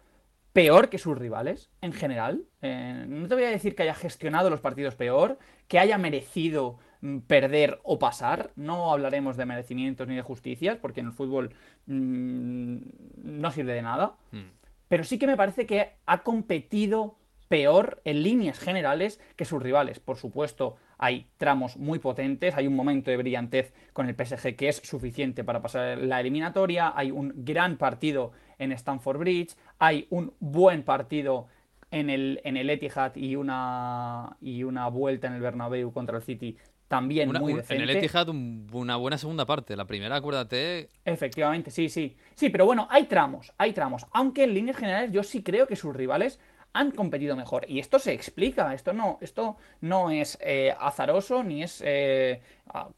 [0.53, 2.43] peor que sus rivales en general.
[2.61, 6.79] Eh, no te voy a decir que haya gestionado los partidos peor, que haya merecido
[7.01, 8.51] mm, perder o pasar.
[8.55, 11.53] No hablaremos de merecimientos ni de justicias, porque en el fútbol
[11.85, 12.77] mm,
[13.23, 14.15] no sirve de nada.
[14.31, 14.49] Mm.
[14.87, 17.15] Pero sí que me parece que ha competido
[17.47, 19.99] peor en líneas generales que sus rivales.
[19.99, 24.69] Por supuesto, hay tramos muy potentes, hay un momento de brillantez con el PSG que
[24.69, 30.31] es suficiente para pasar la eliminatoria, hay un gran partido en Stamford Bridge, hay un
[30.39, 31.47] buen partido
[31.89, 36.23] en el, en el Etihad y una, y una vuelta en el Bernabéu contra el
[36.23, 36.55] City
[36.87, 37.75] también Una- muy decente.
[37.83, 39.75] en el Etihad un- una buena segunda parte.
[39.75, 42.15] La primera, acuérdate, Efectivamente, sí, sí.
[42.35, 44.05] Sí, pero bueno, hay tramos, hay tramos.
[44.11, 46.39] Aunque en líneas generales yo sí creo que sus rivales
[46.73, 47.65] han competido mejor.
[47.67, 52.41] Y esto se explica, esto no, esto no es eh, azaroso, ni es eh,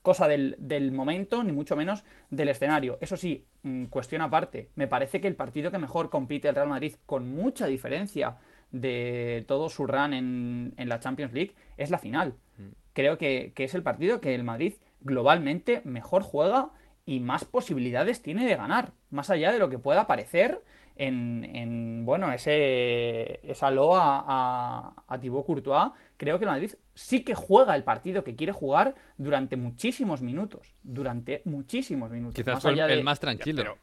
[0.01, 2.97] cosa del, del momento, ni mucho menos del escenario.
[3.01, 6.69] Eso sí, mm, cuestión aparte, me parece que el partido que mejor compite el Real
[6.69, 8.37] Madrid con mucha diferencia
[8.71, 12.35] de todo su run en, en la Champions League es la final.
[12.93, 16.69] Creo que, que es el partido que el Madrid globalmente mejor juega
[17.05, 20.61] y más posibilidades tiene de ganar, más allá de lo que pueda parecer
[20.95, 25.91] en, en, bueno, ese, esa loa a, a Thibaut Courtois.
[26.17, 30.73] Creo que el Madrid sí que juega el partido que quiere jugar durante muchísimos minutos,
[30.83, 32.35] durante muchísimos minutos.
[32.35, 33.61] quizás más fue el, allá de- el más tranquilo.
[33.63, 33.77] pero-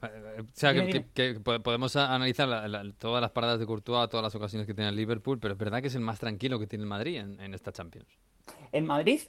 [0.00, 1.06] O sea, que, Dime, dime.
[1.12, 4.66] que- que po- podemos analizar la- la- todas las paradas de Courtois, todas las ocasiones
[4.66, 6.88] que tiene el Liverpool, pero es verdad que es el más tranquilo que tiene el
[6.88, 8.06] Madrid en, en esta Champions.
[8.72, 9.20] En Madrid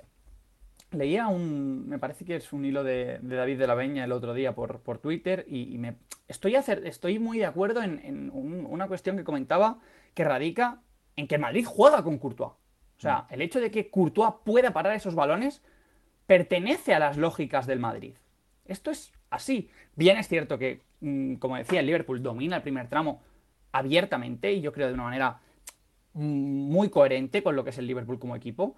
[0.92, 4.12] leía un, me parece que es un hilo de, de David de la Beña el
[4.12, 5.96] otro día por, por Twitter y, y me
[6.28, 9.80] estoy, acer- estoy muy de acuerdo en, en un- una cuestión que comentaba
[10.14, 10.82] que radica
[11.16, 12.52] en que el Madrid juega con Courtois.
[12.52, 15.62] O sea, el hecho de que Courtois pueda parar esos balones
[16.26, 18.16] pertenece a las lógicas del Madrid.
[18.66, 19.70] Esto es así.
[19.96, 23.22] Bien es cierto que, mm, como decía, el Liverpool domina el primer tramo
[23.72, 25.40] abiertamente y yo creo de una manera
[26.14, 26.22] mm,
[26.72, 28.76] muy coherente con lo que es el Liverpool como equipo,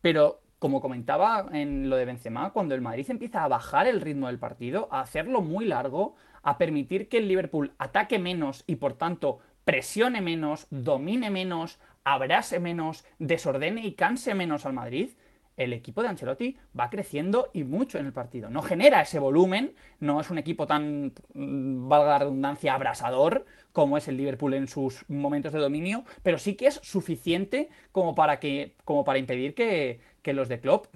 [0.00, 4.26] pero como comentaba en lo de Benzema, cuando el Madrid empieza a bajar el ritmo
[4.26, 8.94] del partido, a hacerlo muy largo, a permitir que el Liverpool ataque menos y por
[8.94, 15.10] tanto presione menos, domine menos, abrase menos, desordene y canse menos al Madrid,
[15.58, 18.48] el equipo de Ancelotti va creciendo y mucho en el partido.
[18.48, 23.96] No genera ese volumen, no es un equipo tan, mm, valga la redundancia, abrasador como
[23.96, 28.40] es el Liverpool en sus momentos de dominio, pero sí que es suficiente como para,
[28.40, 30.88] que, como para impedir que, que los de Klopp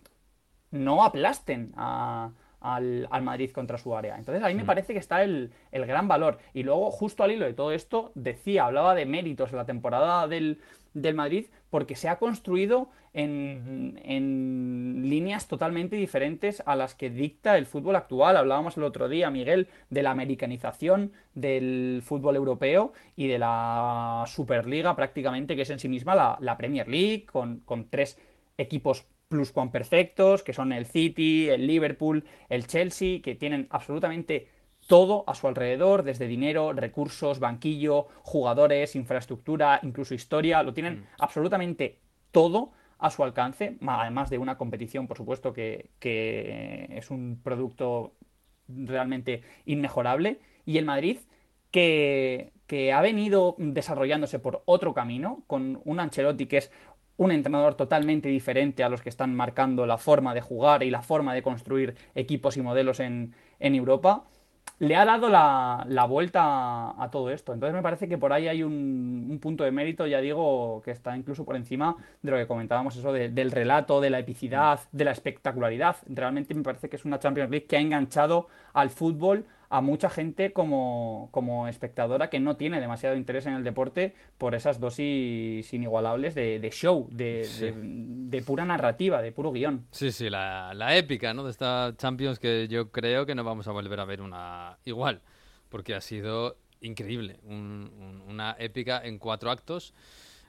[0.72, 4.18] no aplasten a, al, al, Madrid contra su área.
[4.18, 6.36] Entonces ahí me parece que está el, el, gran valor.
[6.52, 10.28] Y luego, justo al hilo de todo esto, decía, hablaba de méritos en la temporada
[10.28, 10.60] del,
[10.92, 17.56] del Madrid porque se ha construido en, en, líneas totalmente diferentes a las que dicta
[17.56, 18.36] el fútbol actual.
[18.36, 24.94] Hablábamos el otro día, Miguel, de la americanización del fútbol europeo y de la Superliga
[24.94, 28.18] prácticamente, que es en sí misma la, la Premier League, con, con tres
[28.58, 29.06] equipos
[29.70, 34.48] perfectos que son el City, el Liverpool, el Chelsea, que tienen absolutamente
[34.86, 41.98] todo a su alrededor, desde dinero, recursos, banquillo, jugadores, infraestructura, incluso historia, lo tienen absolutamente
[42.30, 48.14] todo a su alcance, además de una competición, por supuesto, que, que es un producto
[48.68, 50.40] realmente inmejorable.
[50.64, 51.18] Y el Madrid,
[51.70, 56.70] que, que, ha venido desarrollándose por otro camino, con un Ancelotti que es
[57.22, 61.02] un entrenador totalmente diferente a los que están marcando la forma de jugar y la
[61.02, 64.24] forma de construir equipos y modelos en, en Europa,
[64.78, 67.54] le ha dado la, la vuelta a, todo esto.
[67.54, 70.90] Entonces me parece que por ahí hay un, un, punto de mérito, ya digo, que
[70.90, 74.80] está incluso por encima de lo que comentábamos, eso de, del relato, de la epicidad,
[74.90, 75.96] de la espectacularidad.
[76.08, 80.10] Realmente me parece que es una Champions League que ha enganchado al fútbol a mucha
[80.10, 85.72] gente como, como, espectadora que no tiene demasiado interés en el deporte por esas dosis
[85.72, 87.64] inigualables de, de show, de, sí.
[87.64, 89.86] de, de, pura narrativa, de puro guion.
[89.90, 91.42] Sí, sí, la, la, épica ¿no?
[91.42, 95.22] de esta Champions que yo creo que no vamos a volver a ver una igual,
[95.70, 99.94] porque ha sido increíble, un, un, una épica en cuatro actos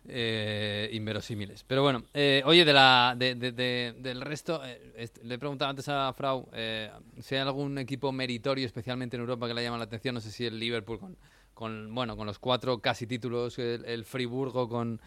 [0.07, 1.63] eh, inverosímiles.
[1.63, 5.69] Pero bueno, eh, oye, de la, de, de, de, del resto, eh, le he preguntado
[5.69, 9.77] antes a Frau eh, si hay algún equipo meritorio, especialmente en Europa, que le llama
[9.77, 10.15] la atención.
[10.15, 11.17] No sé si el Liverpool con,
[11.53, 14.99] con bueno, con los cuatro casi títulos, el, Friburgo con,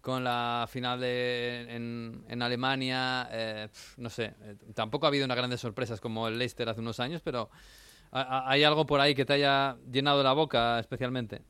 [0.00, 4.34] con la final de, en, en Alemania, eh, no sé,
[4.74, 7.50] tampoco ha habido unas grandes sorpresas como el Leicester hace unos años, pero
[8.12, 11.42] ¿hay algo por ahí que te haya llenado la boca especialmente?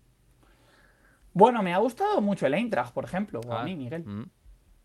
[1.35, 4.05] Bueno, me ha gustado mucho el Eintracht, por ejemplo, o ah, a mí, Miguel.
[4.05, 4.25] Mm.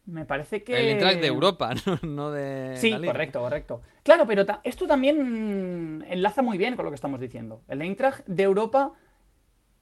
[0.08, 0.78] Me parece que...
[0.78, 2.76] El Eintracht de Europa, no, no de...
[2.76, 3.82] Sí, correcto, correcto.
[4.04, 7.62] Claro, pero ta esto también enlaza muy bien con lo que estamos diciendo.
[7.68, 8.93] El Eintracht de Europa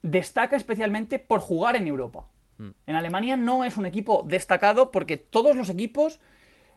[0.02, 2.26] destaca especialmente por jugar en Europa.
[2.58, 2.70] Mm.
[2.86, 6.20] En Alemania no es un equipo destacado porque todos los equipos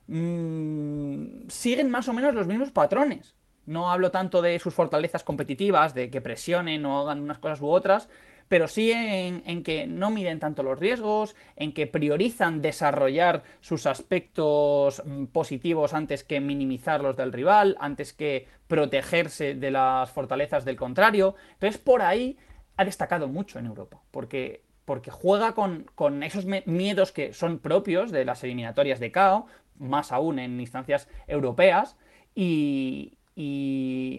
[0.07, 3.35] mmm, siguen más o menos los mismos patrones.
[3.67, 7.69] No hablo tanto de sus fortalezas competitivas, de que presionen o hagan unas cosas u
[7.69, 8.09] otras,
[8.51, 15.05] pero sí en, que no miden tanto los riesgos, en que priorizan desarrollar sus aspectos
[15.07, 20.75] mm, positivos antes que minimizar los del rival, antes que protegerse de las fortalezas del
[20.75, 21.37] contrario.
[21.53, 22.39] Entonces, por ahí
[22.77, 28.11] ha destacado mucho en Europa, porque, porque juega con, con esos miedos que son propios
[28.11, 29.47] de las eliminatorias de KO,
[29.79, 31.97] más aún en instancias europeas,
[32.35, 33.17] y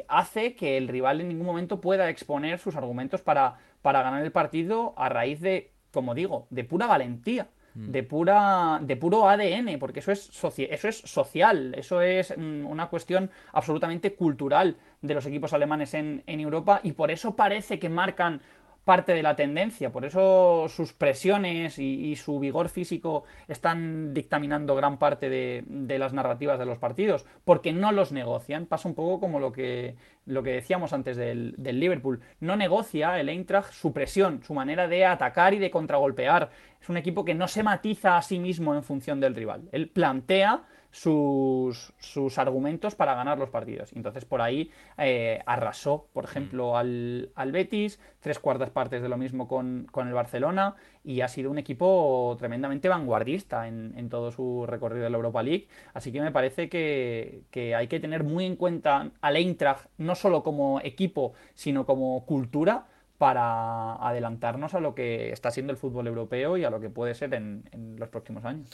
[0.08, 4.32] hace que el rival en ningún momento pueda exponer sus argumentos para para ganar el
[4.32, 7.92] partido a raíz de, como digo, de pura valentía, mm.
[7.92, 12.88] de pura de puro ADN, porque eso es eso es social, eso es mm, una
[12.88, 17.90] cuestión absolutamente cultural de los equipos alemanes en, en Europa y por eso parece que
[17.90, 18.42] marcan
[18.84, 24.98] parte de la tendencia, por eso sus presiones y, su vigor físico están dictaminando gran
[24.98, 28.66] parte de, de, las narrativas de los partidos, porque no los negocian.
[28.66, 32.22] Pasa un poco como lo que, lo que decíamos antes del, del Liverpool.
[32.40, 36.50] No negocia el Eintracht su presión, su manera de atacar y de contragolpear.
[36.82, 39.70] Es un equipo que no se matiza a sí mismo en función del rival.
[39.72, 43.92] Él plantea sus, sus, argumentos para ganar los partidos.
[43.94, 49.18] Entonces por ahí eh, arrasó, por ejemplo, al, al, Betis, tres cuartas partes de lo
[49.18, 54.32] mismo con, con, el Barcelona y ha sido un equipo tremendamente vanguardista en, en, todo
[54.32, 55.68] su recorrido de la Europa League.
[55.94, 60.16] Así que me parece que, que hay que tener muy en cuenta al Eintracht no
[60.16, 62.88] solo como equipo, sino como cultura
[63.18, 67.14] para adelantarnos a lo que está siendo el fútbol europeo y a lo que puede
[67.14, 68.68] ser en, en los próximos años.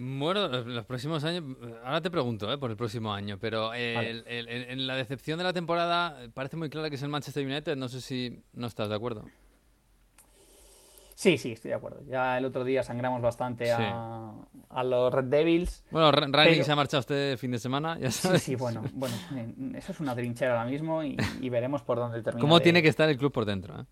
[0.00, 1.42] Bueno, los próximos años,
[1.84, 2.56] ahora te pregunto ¿eh?
[2.56, 4.10] por el próximo año, pero el, vale.
[4.10, 7.44] el, el, en la decepción de la temporada parece muy clara que es el Manchester
[7.44, 9.24] United, no sé si no estás de acuerdo.
[11.16, 12.00] Sí, sí, estoy de acuerdo.
[12.08, 14.30] Ya el otro día sangramos bastante a,
[14.68, 15.82] a los Red Devils.
[15.90, 18.42] Bueno, pero- se ha marchado este fin de semana, ya Sí, sabes.
[18.44, 22.22] sí, bueno, bueno, eh, eso es una trinchera ahora mismo y, y veremos por dónde
[22.22, 22.40] termina.
[22.40, 23.80] ¿Cómo de- tiene que estar el club por dentro?
[23.80, 23.84] eh?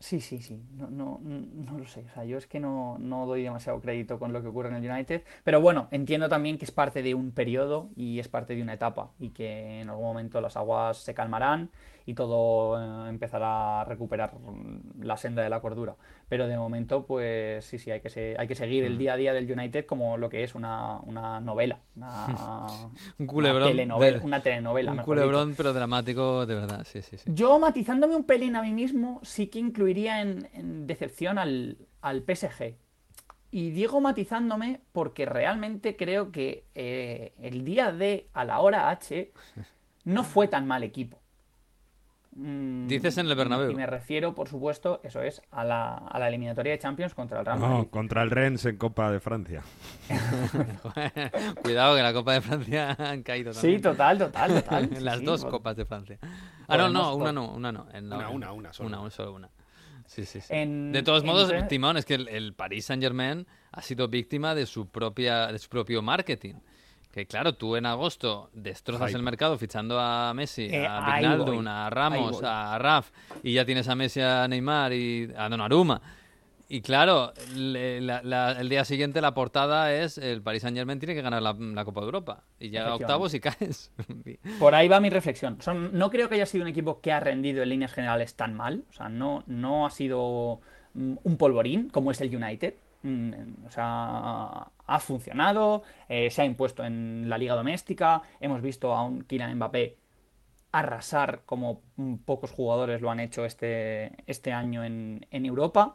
[0.00, 0.62] Sí, sí, sí.
[0.76, 2.04] No, no, no lo sé.
[2.08, 4.76] O sea, yo es que no, no doy demasiado crédito con lo que ocurre en
[4.84, 5.22] el United.
[5.42, 8.74] Pero bueno, entiendo también que es parte de un periodo y es parte de una
[8.74, 9.10] etapa.
[9.18, 11.70] Y que en algún momento las aguas se calmarán
[12.06, 15.96] y todo eh, empezará a recuperar mm, la senda de la cordura.
[16.28, 19.16] Pero de momento, pues sí, sí, hay que, se- hay que seguir el día a
[19.16, 21.80] día del United como lo que es una, una novela.
[21.96, 22.26] Una,
[23.18, 23.62] Un culebrón.
[23.64, 24.18] Una telenovela.
[24.20, 25.04] de- Una telenovela un dicho.
[25.06, 27.30] culebrón, pero dramático de verdad, sí, sí, sí.
[27.34, 29.58] Yo, matizándome un pelín a mí mismo, sí que
[29.88, 32.74] incluiría en, en decepción al, al PSG.
[33.50, 39.32] Y digo matizándome porque realmente creo que eh, el día D a la hora H
[40.04, 41.18] no fue tan mal equipo.
[42.36, 43.70] Mm, Dices en el Bernabéu.
[43.70, 47.40] Y me refiero, por supuesto, eso es, a la, a la eliminatoria de Champions contra
[47.40, 47.76] el Real Madrid.
[47.78, 49.62] No, contra el Rennes en Copa de Francia.
[51.62, 53.76] Cuidado que la Copa de Francia han caído también.
[53.78, 54.84] Sí, total, total, total.
[54.94, 56.18] En las sí, dos pues- Copas de Francia.
[56.68, 57.86] Ah, no, no, una no, una no.
[57.92, 58.88] en la- Una, en- una, una solo.
[58.88, 59.50] Una, una, solo una.
[60.08, 60.46] Sí, sí, sí.
[60.50, 64.08] En- de todos en modos, Timón, es que el, el Paris Saint Germain ha sido
[64.08, 66.54] víctima de su propia, de su propio marketing.
[67.12, 71.90] Que claro, tú en agosto destrozas el mercado fichando a Messi, Eh, a Wijnaldum, a
[71.90, 73.10] Ramos, a Raf,
[73.42, 76.00] y ya tienes a Messi, a Neymar y a Donnarumma.
[76.70, 80.98] Y claro, le- la- la- el día siguiente la portada es el Paris Saint Germain
[80.98, 82.44] tiene que ganar la, la Copa de Europa.
[82.60, 83.90] Y llega a octavos y caes.
[84.58, 85.62] Por ahí va mi reflexión.
[85.62, 88.54] Son, no creo que haya sido un equipo que ha rendido en líneas generales tan
[88.54, 88.84] mal.
[88.90, 90.60] O sea, no, no ha sido
[90.92, 92.74] mm, un polvorín como es el United.
[93.02, 93.32] Mm,
[93.66, 98.20] O sea, ha funcionado, eh, se ha impuesto en la liga doméstica.
[98.40, 99.96] Hemos visto a un Kylian Mbappé
[100.72, 105.94] arrasar como mm, pocos jugadores lo han hecho este, este año en, en Europa.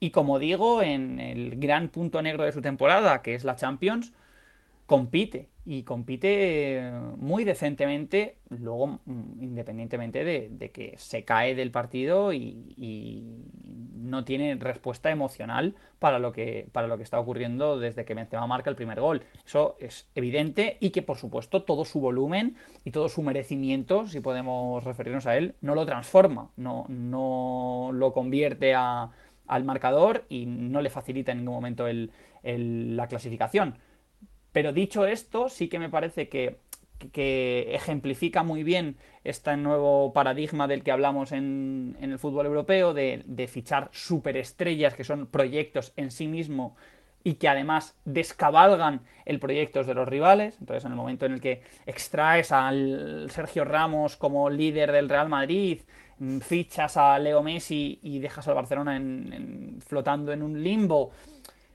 [0.00, 4.12] Y como digo, en el gran punto negro de su temporada, que es la Champions,
[4.86, 12.34] compite y compite eh, muy decentemente, luego mm, independientemente de, que se cae del partido
[12.34, 13.24] y, y
[13.94, 18.46] no tiene respuesta emocional para lo que para lo que está ocurriendo desde que Benzema
[18.46, 19.22] marca el primer gol.
[19.46, 24.20] Eso es evidente y que por supuesto todo su volumen y todo su merecimiento, si
[24.20, 29.10] podemos referirnos a él, no lo transforma, no, no lo convierte a-
[29.46, 32.10] al marcador y no le facilita en ningún momento el-
[32.42, 33.78] la clasificación.
[34.52, 36.58] Pero dicho esto, sí que me parece que,
[37.12, 42.94] que ejemplifica muy bien este nuevo paradigma del que hablamos en, en el fútbol europeo,
[42.94, 46.76] de, de fichar superestrellas que son proyectos en sí mismo
[47.24, 50.56] y que además descabalgan el proyecto de los rivales.
[50.60, 55.28] Entonces, en el momento en el que extraes al Sergio Ramos como líder del Real
[55.30, 55.80] Madrid,
[56.40, 61.10] fichas a Leo Messi y dejas al Barcelona en- flotando en un limbo,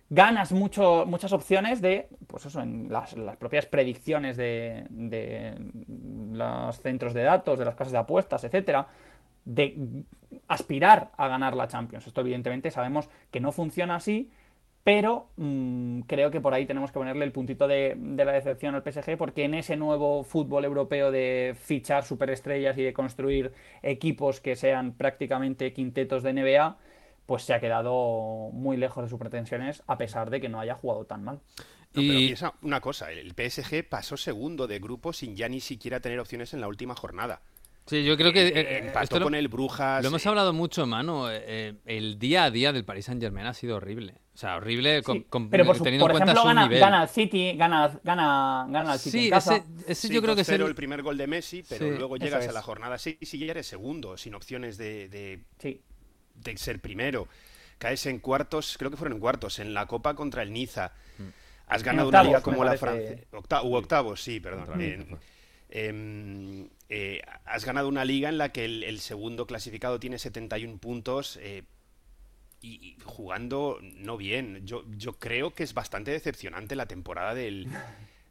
[0.10, 5.56] ganas muchas opciones de, pues eso, en las, las propias predicciones de, de
[6.32, 8.88] los centros de datos, de las casas de apuestas, etcétera,
[9.46, 10.04] de
[10.48, 12.08] aspirar a ganar la Champions.
[12.08, 14.32] Esto evidentemente sabemos que no funciona así,
[14.90, 18.74] pero mm, creo que por ahí tenemos que ponerle el puntito de, de la decepción
[18.74, 24.42] al PSG, porque en ese nuevo fútbol europeo de fichar superestrellas y de construir equipos
[24.42, 26.80] que sean prácticamente quintetos de NBA,
[27.28, 30.74] pues se ha quedado muy lejos de sus pretensiones, a pesar de que no haya
[30.74, 31.40] jugado tan mal.
[31.94, 36.00] No, pero piensa una cosa, el PSG pasó segundo de grupo sin ya ni siquiera
[36.00, 37.42] tener opciones en la última jornada.
[37.90, 38.48] Sí, yo creo que...
[38.48, 40.04] Eh, eh, eh, empató esto lo- con el Brujas.
[40.04, 41.30] Lo hemos eh, hablado mucho, mano.
[41.32, 44.16] eh, eh, el día a día del Paris Saint Germain ha sido horrible.
[44.34, 46.48] O sea, horrible con- Sí, con- pero por, su- teniendo por en cuenta ejemplo, su
[46.48, 46.80] gana, nivel.
[46.80, 49.56] gana al City, gana, gana, gana al City Sí, en casa.
[49.58, 50.62] ese, ese sí, yo creo que es 2-0 el...
[50.68, 52.50] el primer gol de Messi, pero Sí, luego llegas es.
[52.50, 55.82] a la jornada 6 y ya eres segundo, sin opciones de, de- Sí.
[56.36, 57.28] de ser primero.
[57.80, 60.92] Caes en cuartos, creo que fueron en cuartos, en la Copa contra el Niza.
[61.68, 62.78] Has ganado una liga como la.
[62.78, 63.18] Francia.
[63.32, 64.82] Octa u octavos, sí, perdón.
[64.82, 65.18] En-
[65.70, 71.38] em, eh, has ganado una liga en la que el, segundo clasificado tiene 71 puntos
[71.42, 71.64] eh,
[72.62, 74.66] y, y jugando no bien.
[74.66, 77.68] Yo, yo creo que es bastante decepcionante la temporada del,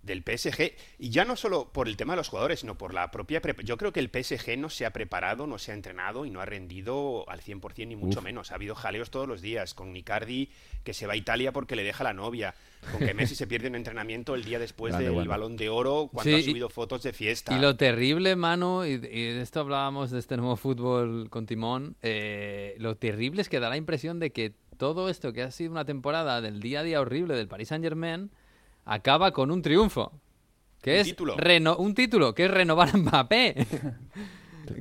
[0.02, 0.72] del PSG.
[0.98, 3.40] Y ya no solo por el tema de los jugadores, sino por la propia...
[3.64, 6.40] Yo creo que el PSG no se ha preparado, no se ha entrenado y no
[6.40, 8.24] ha rendido al 100% ni mucho Uf.
[8.24, 8.50] menos.
[8.52, 10.50] Ha habido jaleos todos los días, con Icardi
[10.84, 12.54] que se va a Italia porque le deja la novia,
[12.92, 15.28] con que Messi se pierde un entrenamiento el día después Grande, del bueno.
[15.30, 17.54] balón de oro cuando Sí, ha y- subido fotos de fiesta.
[17.54, 21.96] Y lo terrible, mano, y, y de esto hablábamos de este nuevo fútbol con Timón,
[22.00, 25.72] eh, lo terrible es que da la impresión de que todo esto que ha sido
[25.72, 28.30] una temporada del día a día horrible del Paris Saint Germain
[28.88, 30.12] acaba con un triunfo.
[30.82, 31.36] Que Un es título.
[31.36, 33.54] reno- un título, que es renovar a Mbappé.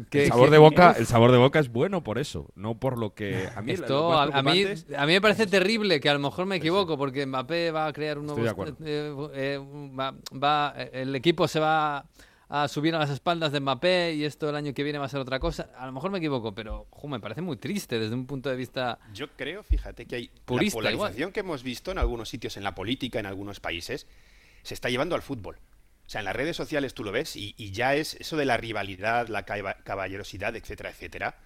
[0.09, 2.77] Que- el sabor que- de boca, el sabor de boca es bueno por eso, no
[2.77, 4.65] por lo que a mí Esto, a, a mí,
[4.97, 7.93] a mí me parece terrible, que a lo mejor me equivoco, porque Mbappé va a
[7.93, 8.45] crear un nuevo...
[8.45, 8.77] Estoy de acuerdo.
[8.85, 9.59] eh, eh,
[9.97, 12.05] va, va- el equipo se va
[12.49, 15.09] a subir a las espaldas de Mbappé y esto el año que viene va a
[15.09, 15.69] ser otra cosa.
[15.77, 18.55] A lo mejor me equivoco, pero jo, me parece muy triste desde un punto de
[18.55, 18.99] vista...
[19.13, 21.09] Yo creo, fíjate, que hay Purista, la igual.
[21.09, 24.07] polarización que hemos visto en algunos sitios en la política, en algunos países,
[24.63, 25.57] se está llevando al fútbol.
[26.05, 28.45] O sea, en las redes sociales tú lo ves y, y ya es eso de
[28.45, 31.37] la rivalidad, la caba- caballerosidad, etcétera, etcétera.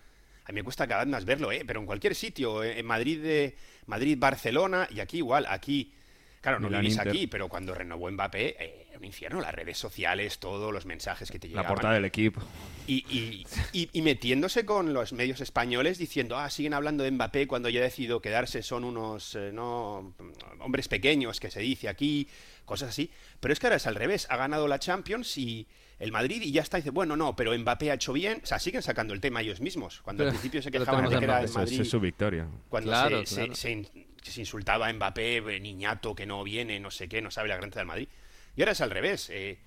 [0.46, 1.64] A mí me cuesta cada vez más verlo, ¿eh?
[1.66, 3.56] Pero en cualquier sitio, eh, en Madrid, de,
[3.88, 5.94] Madrid, Barcelona y aquí igual, aquí,
[6.42, 7.10] claro, no Milán, vivís Inter.
[7.10, 11.40] aquí, pero cuando renovó Mbappé, eh, un infierno, las redes sociales, todos los mensajes que
[11.40, 12.42] te la llegaban portada del equipo.
[12.88, 17.48] y, y- y- y metiéndose con los medios españoles diciendo, ah, siguen hablando de Mbappé
[17.48, 20.14] cuando ya ha decidido quedarse, son unos eh, no
[20.60, 22.28] hombres pequeños que se dice aquí,
[22.66, 23.10] cosas así.
[23.40, 25.68] Pero es que ahora es al revés, ha ganado la Champions y
[26.00, 28.60] el Madrid y ya está, dice, bueno, no, pero Mbappé ha hecho bien, o sea,
[28.60, 30.02] siguen sacando el tema ellos mismos.
[30.02, 32.48] Cuando al principio se quejaban de que era el Madrid, es su victoria.
[32.70, 33.56] cuando Claro, se, claro.
[33.56, 37.32] Se, se se insultaba a Mbappé, eh, niñato que no viene, no sé qué, no
[37.32, 38.08] sabe la grandeza del Madrid.
[38.56, 39.30] Y ahora es al revés.
[39.32, 39.58] eh,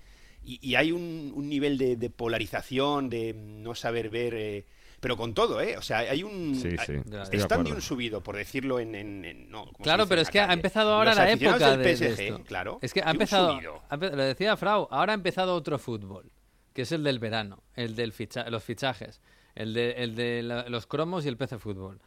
[0.45, 4.65] y, y hay un, un nivel de, de polarización, de no saber ver, eh,
[4.99, 5.75] pero con todo, ¿eh?
[5.77, 6.53] O sea, hay un...
[6.55, 8.93] Sí, sí, hay- estoy de están de un subido, por decirlo en...
[8.95, 11.75] en- en- no, ¿cómo se Claro, pero es que ha empezado ahora Los la época
[11.77, 12.43] del de, de PSG, esto.
[12.43, 12.79] claro.
[12.81, 16.31] Es que ha empezado, ha lo decía Frau, ahora ha empezado otro fútbol,
[16.73, 18.07] que es el del verano, el de
[18.49, 19.21] los fichajes,
[19.55, 21.99] el de, el de la- los cromos y el PC Fútbol.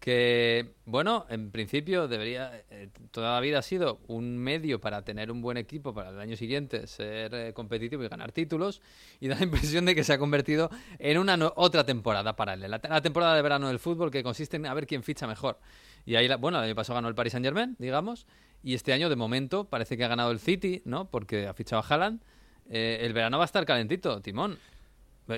[0.00, 5.30] Que, bueno, en principio debería, eh, toda la vida ha sido un medio para tener
[5.30, 8.80] un buen equipo para el año siguiente, ser eh, competitivo y ganar títulos,
[9.20, 12.80] y da la impresión de que se ha convertido en una no- otra temporada paralela,
[12.82, 15.58] la temporada de verano del fútbol que consiste en a ver quién ficha mejor.
[16.06, 18.26] Y ahí, la- bueno, el año pasado ganó el Paris Saint Germain, digamos,
[18.62, 21.10] y este año de momento parece que ha ganado el City, ¿no?
[21.10, 22.22] Porque ha fichado a Haaland.
[22.70, 24.58] Eh, el verano va a estar calentito, Timón.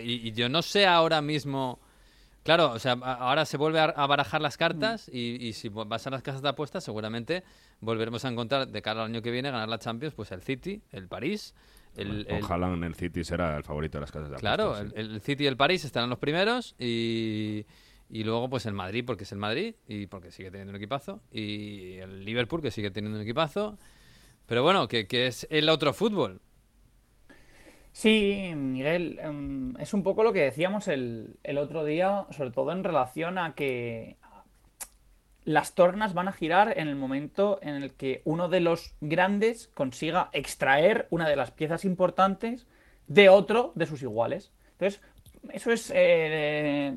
[0.02, 1.80] Y yo no sé ahora mismo.
[2.43, 6.11] Claro, o sea, ahora se vuelve a, barajar las cartas y, y si vas a
[6.11, 7.45] las casas de apuestas, seguramente
[7.80, 10.82] volveremos a encontrar de cara al año que viene ganar la Champions, pues el City,
[10.90, 11.55] el París,
[11.97, 14.93] el, el- Con Haaland el City será el favorito de las casas de Claro, apuestas,
[14.99, 15.12] el, sí.
[15.14, 17.64] el City y el París estarán los primeros y,
[18.11, 21.20] y luego pues el Madrid porque es el Madrid y porque sigue teniendo un equipazo
[21.30, 23.78] y el Liverpool que sigue teniendo un equipazo.
[24.47, 26.40] Pero bueno, que, que es el otro fútbol.
[27.93, 32.72] Sí, Miguel, em, es un poco lo que decíamos el, el otro día, sobre todo
[32.72, 34.16] en relación a que
[35.45, 39.68] las tornas van a girar en el momento en el que uno de los grandes
[39.74, 42.66] consiga extraer una de las piezas importantes
[43.09, 44.53] de otro de sus iguales.
[44.72, 45.03] Entonces,
[45.51, 46.95] eso es eh,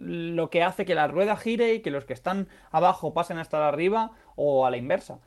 [0.00, 3.42] lo que hace que la rueda gire y que los que están abajo pasen a
[3.42, 5.18] estar arriba o a la inversa.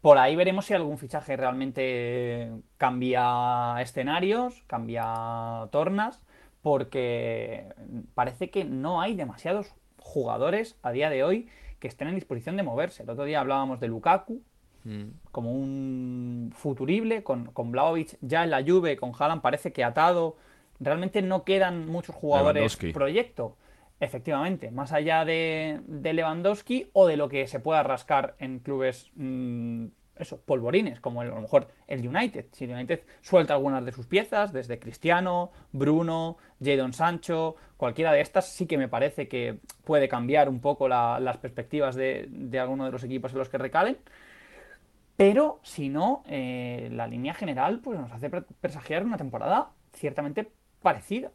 [0.00, 6.22] Por ahí veremos si algún fichaje realmente cambia escenarios, cambia tornas,
[6.62, 7.66] porque
[8.14, 11.48] parece que no hay demasiados jugadores a día de hoy
[11.80, 13.02] que estén en disposición de moverse.
[13.02, 14.42] El otro día hablábamos de Lukaku
[14.84, 15.10] Mm.
[15.32, 17.72] como un futurible, con, con
[18.20, 20.36] ya en la Juve, con Haaland parece que atado.
[20.80, 23.56] Realmente no quedan muchos jugadores proyecto.
[24.00, 29.86] Efectivamente, más allá de, Lewandowski o de lo que se pueda rascar en clubes, mm,
[30.16, 32.46] eso, polvorines, como el- a lo mejor el United.
[32.52, 38.20] Si el United suelta algunas de sus piezas, desde Cristiano, Bruno, Jadon Sancho, cualquiera de
[38.20, 42.28] estas, sí que me parece que puede cambiar un poco la- las perspectivas de,
[42.60, 43.96] alguno de los equipos en los que recalen.
[45.16, 50.48] Pero si no, eh, la línea general pues nos hace pre- presagiar una temporada ciertamente
[50.80, 51.32] parecida.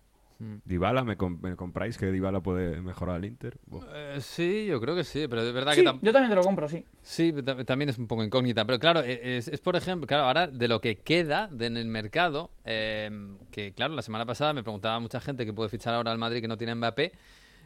[0.66, 3.58] Dybala, ¿me, com- me compráis que Dybala puede mejorar al Inter?
[3.94, 6.36] Eh, sí, yo creo que sí, pero de verdad Sí, que tam- yo también te
[6.36, 6.86] lo compro, sí.
[7.02, 10.24] Sí, ta- también es un poco incógnita, pero claro, e- es, es, por ejemplo, claro,
[10.24, 13.10] ahora de lo que queda de- en el mercado, eh,
[13.52, 16.42] que claro, la semana pasada me preguntaba mucha gente que puede fichar ahora al Madrid
[16.42, 17.12] que no tiene Mbappé,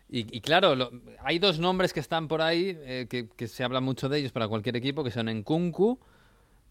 [0.10, 0.92] y, y claro, lo-
[1.24, 4.32] hay dos nombres que están por ahí, eh, que, que se habla mucho de ellos
[4.32, 6.00] para cualquier equipo, que son Nkunku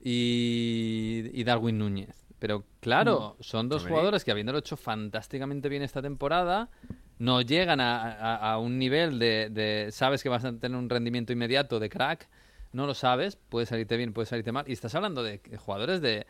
[0.02, 2.25] y, y Darwin Núñez.
[2.38, 6.68] Pero claro, son dos jugadores que habiéndolo hecho fantásticamente bien esta temporada,
[7.18, 10.90] no llegan a, a- a un nivel de, de- Sabes que vas a tener un
[10.90, 12.28] rendimiento inmediato de crack,
[12.72, 14.64] no lo sabes, puede salirte bien, puede salirte mal.
[14.68, 16.26] Y estás hablando de jugadores de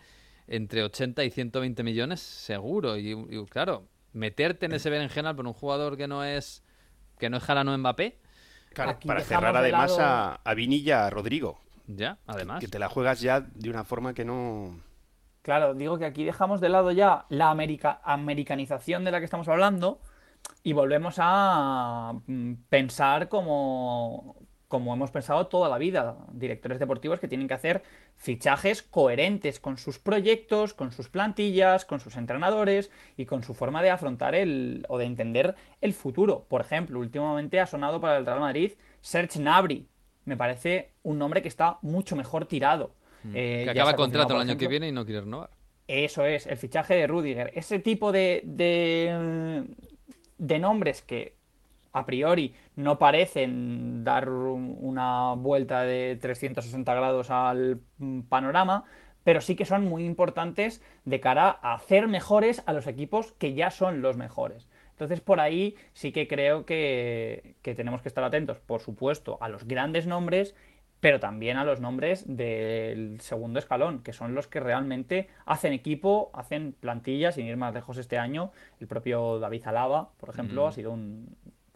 [0.47, 2.97] entre 80 y 120 millones seguro.
[2.97, 6.63] Y, y, claro, meterte en ese berenjenal por un jugador que no es
[7.19, 8.19] que no es Jalano Mbappé,
[8.75, 11.59] Claro, para cerrar de además lado- a, a Vini y a Rodrigo.
[11.89, 12.61] ya, además.
[12.61, 14.79] Que te la juegas ya de una forma que no...
[15.47, 19.47] Claro, digo que aquí dejamos de lado ya la america- americanización de la que estamos
[19.47, 20.01] hablando
[20.65, 24.35] y volvemos a mm, pensar como,
[24.67, 27.85] como hemos pensado toda la vida, directores deportivos que tienen que hacer
[28.17, 33.83] fichajes coherentes con sus proyectos, con sus plantillas, con sus entrenadores y con su forma
[33.83, 36.47] de afrontar el o de entender el futuro.
[36.49, 39.87] Por ejemplo, últimamente ha sonado para el Real Madrid Serge Gnabry.
[40.25, 42.96] Me parece un nombre que está mucho mejor tirado.
[43.35, 45.51] Eh, que acaba contrato el año que viene y no quiere renovar.
[45.89, 47.53] eso es, el fichaje de Rudiger.
[47.55, 49.65] Ese tipo de, de,
[50.39, 51.35] de nombres que
[51.93, 58.85] a priori no parecen dar un- una vuelta de 360 grados al mm, panorama,
[59.25, 63.55] pero sí que son muy importantes de cara a hacer mejores a los equipos que
[63.55, 64.69] ya son los mejores.
[64.91, 69.49] Entonces por ahí sí que creo que, que tenemos que estar atentos, por supuesto, a
[69.49, 70.55] los grandes nombres
[71.07, 76.33] pero también a los nombres del segundo escalón, que son los que realmente hacen equipo,
[76.35, 78.51] hacen plantillas, sin ir más lejos este año.
[78.81, 80.69] El propio David Alaba, por ejemplo, Mm.
[80.69, 81.29] ha sido un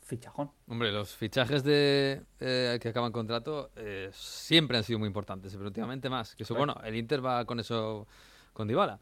[0.02, 0.50] fichajón.
[0.66, 5.68] Hombre, los fichajes de eh, que acaban contrato eh, siempre han sido muy importantes, pero
[5.68, 6.34] últimamente más.
[6.34, 6.74] Que eso, Claro.
[6.74, 8.08] bueno, el Inter va con eso,
[8.52, 8.98] con Dybala.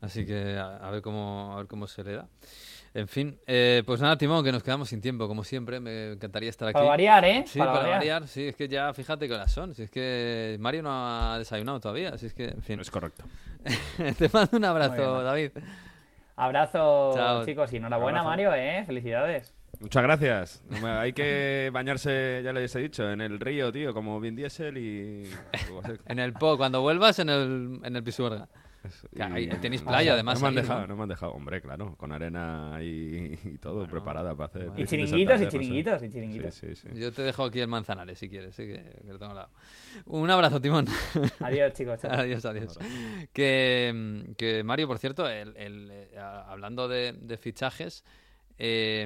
[0.00, 2.28] Así que a, a ver cómo a ver cómo se le da.
[2.98, 5.78] En fin, eh, pues nada, Timón, que nos quedamos sin tiempo, como siempre.
[5.78, 6.74] Me encantaría estar aquí.
[6.74, 7.44] Para variar, ¿eh?
[7.46, 7.98] Sí, Para para, variar.
[8.00, 8.26] variar.
[8.26, 9.72] Sí, es que ya fíjate qué horas son.
[9.72, 12.08] Si es que Mario no ha desayunado todavía.
[12.08, 12.80] Así es que, en fin.
[12.80, 13.22] Es correcto.
[14.18, 15.24] Te mando un abrazo, bien.
[15.24, 15.50] David.
[16.34, 17.44] Abrazo, Chao.
[17.44, 18.30] chicos, y enhorabuena, Abrazo.
[18.30, 18.82] Mario, ¿eh?
[18.84, 19.54] Felicidades.
[19.78, 20.64] Muchas gracias.
[20.82, 25.30] Hay que bañarse, ya les he dicho, en el río, tío, como Vin Diesel y...
[26.06, 28.48] En el Po, cuando vuelvas, en el, en el Pisuerga.
[29.20, 30.34] Ahí tenéis playa, además.
[30.36, 30.86] No me han ahí, dejado, ¿no?
[30.88, 34.70] no me han dejado, hombre, claro, con arena y, y todo preparada para hacer.
[34.76, 36.54] Y chiringuitos, y chiringuitos, y chiringuitos.
[36.54, 37.00] Sí, sí, sí.
[37.00, 39.50] Yo te dejo aquí el Manzanares si quieres, sí, que, que lo tengo al lado.
[40.06, 40.86] Un abrazo, Timón.
[41.40, 42.00] Adiós, chicos.
[42.00, 42.12] chao.
[42.12, 42.78] adiós, adiós.
[43.32, 48.04] Que, que Mario, por cierto, el, el, eh, hablando de, de fichajes,
[48.58, 49.02] eh,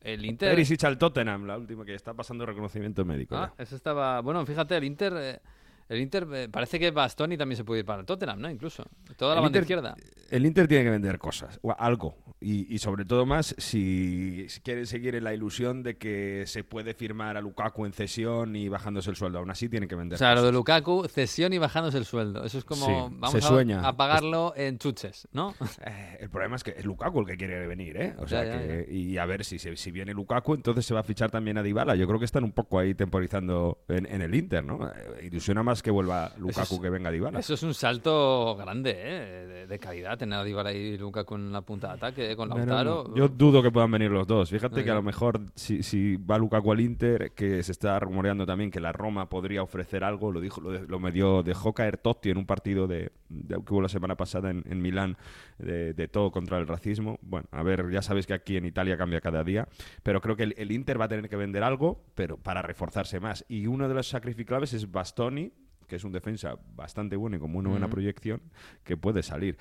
[0.00, 0.50] el Inter.
[0.50, 3.36] Perisic al Tottenham, la última que está pasando reconocimiento médico.
[3.36, 3.62] Ah, ya.
[3.64, 4.20] eso estaba.
[4.20, 5.12] Bueno, fíjate, el Inter.
[5.16, 5.40] eh,
[5.88, 8.50] el Inter eh, parece que Bastoni también se puede ir para el Tottenham, ¿no?
[8.50, 8.84] Incluso.
[9.16, 9.96] Toda la El banda Inter- izquierda.
[10.30, 12.16] El Inter tiene que vender cosas, o algo.
[12.40, 16.94] Y, y sobre todo más si, quieren seguir en la ilusión de que se puede
[16.94, 19.38] firmar a Lukaku en cesión y bajándose el sueldo.
[19.38, 22.44] Aún así tienen que vender O sea, lo de Lukaku, cesión y bajándose el sueldo.
[22.44, 22.84] Eso es como.
[22.86, 23.80] Sí, vamos se a, sueña.
[23.88, 25.54] a pagarlo en chuches, ¿no?
[25.86, 28.14] Eh, el problema es que es Lukaku el que quiere venir, ¿eh?
[28.18, 31.00] O sea ya, que, y a ver si, se- si viene Lukaku, entonces se va
[31.00, 31.94] a fichar también a Dybala.
[31.96, 34.86] Yo creo que están un poco ahí temporizando en, en el Inter, ¿no?
[34.88, 37.38] Eh, ilusiona más que vuelva Lukaku es- que venga Dybala.
[37.40, 39.46] Eso es un salto grande, ¿eh?
[39.46, 42.58] De, de calidad, tener a Dybala y Lukaku en la punta de ataque, con Pero
[42.66, 43.04] Lautaro.
[43.08, 44.50] no, Yo dudo que puedan venir los dos.
[44.50, 47.98] Fíjate No, que a lo mejor si, si va Lukaku al Inter, que se está
[48.00, 51.98] rumoreando también que la Roma podría ofrecer algo, lo dijo, lo, lo medio dejó caer
[51.98, 55.16] Totti en un partido de, de- que hubo la semana pasada en, en Milán
[55.58, 57.18] de, de todo contra el racismo.
[57.22, 59.68] Bueno, a ver, ya sabéis que aquí en Italia cambia cada día,
[60.02, 63.20] pero creo que el, el Inter va a tener que vender algo, pero para reforzarse
[63.20, 63.44] más.
[63.48, 65.52] Y uno de los sacrificables es Bastoni,
[65.88, 68.40] que es un defensa bastante bueno y con muy buena proyección,
[68.84, 69.56] que puede salir.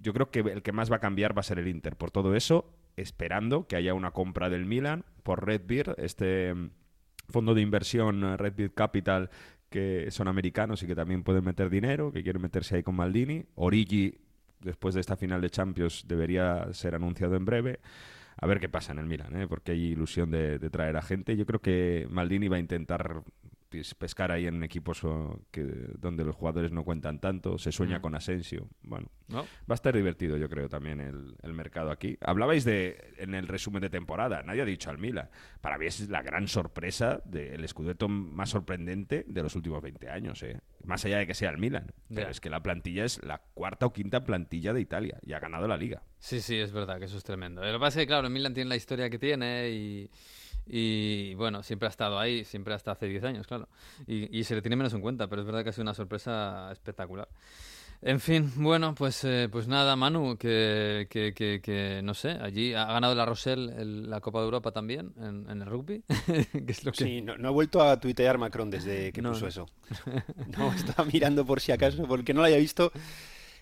[0.00, 1.96] Yo creo que el que más va a cambiar va a ser el Inter.
[1.96, 6.70] Por todo eso, esperando que haya una compra del Milan por Redbeard, este mm,
[7.28, 9.30] fondo de inversión eh, Redbeard Capital
[9.70, 13.44] que son americanos y que también pueden meter dinero, que quieren meterse ahí con Maldini.
[13.56, 14.20] Origi,
[14.60, 17.80] después de esta final de Champions, debería ser anunciado en breve.
[18.36, 19.48] A ver qué pasa en el Milan, ¿eh?
[19.48, 21.36] porque hay ilusión de, de traer a gente.
[21.36, 23.24] Yo creo que Maldini va a intentar
[23.98, 25.02] pescar ahí en equipos
[25.50, 25.62] que,
[25.98, 27.58] donde los jugadores no cuentan tanto.
[27.58, 28.02] Se sueña Mm.
[28.02, 28.68] con Asensio.
[28.82, 29.42] Bueno, ¿No?
[29.42, 32.16] va a estar divertido, yo creo, también el, el mercado aquí.
[32.20, 35.28] Hablabais de en el resumen de temporada, nadie ha dicho al Milan.
[35.60, 40.42] Para mí es la gran sorpresa del Scudetto más sorprendente de los últimos 20 años,
[40.42, 40.60] ¿eh?
[40.84, 41.92] Más allá de que sea el Milan.
[42.14, 45.40] Pero es que la plantilla es la cuarta o quinta plantilla de Italia y ha
[45.40, 46.02] ganado la liga.
[46.18, 47.62] Sí, sí, es verdad que eso es tremendo.
[47.64, 50.10] Lo que pasa es que, claro, el Milan tiene la historia que tiene y,
[50.66, 53.68] y, bueno, siempre ha estado ahí, siempre hasta hace 10 años, claro.
[54.06, 55.94] Y, y se le tiene menos en cuenta, pero es verdad que ha sido una
[55.94, 57.28] sorpresa espectacular.
[58.02, 62.74] En fin, bueno, pues, eh, pues nada, Manu, que, que, que, que, no sé, allí
[62.74, 66.02] ha ganado la Rosell el- la Copa de Europa también en, en el rugby.
[66.52, 67.04] que es lo que...
[67.04, 69.66] Sí, no, no ha vuelto a tuitear Macron desde que No, puso eso.
[70.58, 72.92] No, estaba mirando por si acaso, porque no lo haya visto.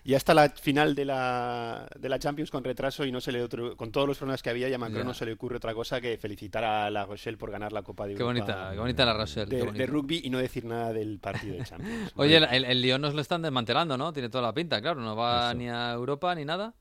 [0.05, 3.41] Y hasta la final de la, de la Champions con retraso y no se le
[3.41, 5.03] otro, con todos los problemas que había, y a Macron Ya.
[5.05, 8.05] no se le ocurre otra cosa que felicitar a la Rochelle por ganar la Copa
[8.05, 10.91] de Qué Europa bonita, qué bonita la qué de, de rugby y no decir nada
[10.91, 12.11] del partido de Champions.
[12.17, 14.11] Oye, el, el, el Lyon nos lo están desmantelando, ¿no?
[14.11, 14.99] Tiene toda la pinta, claro.
[14.99, 15.57] No va Eso.
[15.57, 16.73] ni a Europa ni nada.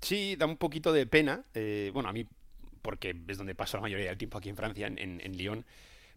[0.00, 1.42] Sí, da un poquito de pena.
[1.52, 2.26] eh, bueno, a mí,
[2.80, 5.64] porque es donde paso la mayoría del tiempo aquí en Francia, en, en, en Lyon.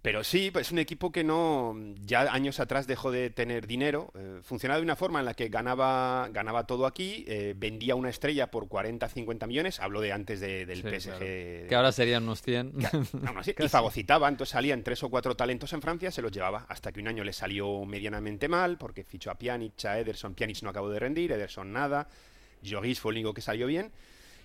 [0.04, 1.76] Pero sí, es un equipo que no,
[2.06, 4.12] ya años atrás dejó de tener dinero.
[4.16, 8.10] eh, funcionaba de una forma en la que ganaba, ganaba todo aquí, eh, vendía una
[8.10, 9.80] estrella por 40, 50 millones.
[9.82, 11.10] Hablo de antes de- del Sí, PSG.
[11.10, 11.68] claro.
[11.68, 12.74] Que ahora serían unos 100.
[13.26, 16.66] Aún así, y fagocitaba, entonces salían tres o cuatro talentos en Francia, se los llevaba,
[16.70, 20.62] hasta que un año le salió medianamente mal, porque fichó a Pjanic, a Ederson, Pjanic
[20.62, 22.08] no acabó de rendir, Ederson nada,
[22.62, 23.92] Lloris fue el único que salió bien,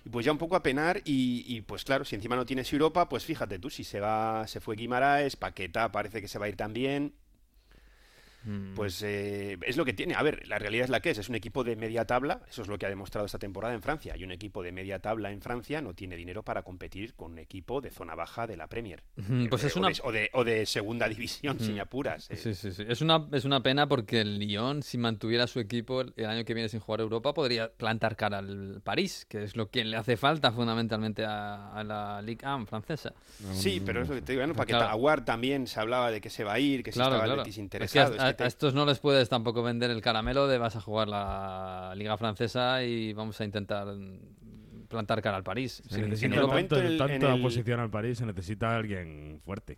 [0.05, 2.71] y pues ya un poco a penar, y, y, pues claro, si encima no tienes
[2.73, 6.45] Europa, pues fíjate tú, si se va, se fue Guimaraes, Paqueta parece que se va
[6.45, 7.13] a ir también,
[8.43, 8.73] Mm.
[8.75, 10.15] pues eh, es lo que tiene.
[10.15, 11.17] A ver, la realidad es la que es.
[11.17, 12.41] Es un equipo de media tabla.
[12.49, 14.15] Eso es lo que ha demostrado esta temporada en Francia.
[14.17, 17.39] Y un equipo de media tabla en Francia no tiene dinero para competir con un
[17.39, 19.03] equipo de zona baja de la Premier.
[19.17, 21.79] Ujú, pues Eh, es o de- o, de, o de segunda división, sin Mm.
[21.81, 22.29] apuras.
[22.31, 22.35] eh.
[22.37, 22.83] Sí, sí, sí.
[22.87, 26.53] Es una, es una pena porque el Lyon, si mantuviera su equipo el año que
[26.53, 30.17] viene sin jugar Europa, podría plantar cara al París, que es lo que le hace
[30.17, 33.13] falta fundamentalmente a, a la Ligue 1 francesa.
[33.53, 34.41] Sí, pero es lo que te digo.
[34.41, 34.91] Bueno, Pues Paqueta claro.
[34.93, 37.23] Aguar también se hablaba de que se va a ir, que si estaba
[37.83, 37.99] Es que
[38.41, 42.17] a, estos no les puedes tampoco vender el caramelo de vas a jugar la Liga
[42.17, 45.81] Francesa y vamos a intentar mm, plantar cara al París.
[45.87, 46.47] Se necesita sin Europa.
[46.53, 49.77] momento en el- tanta en el- oposición al París, se necesita alguien fuerte.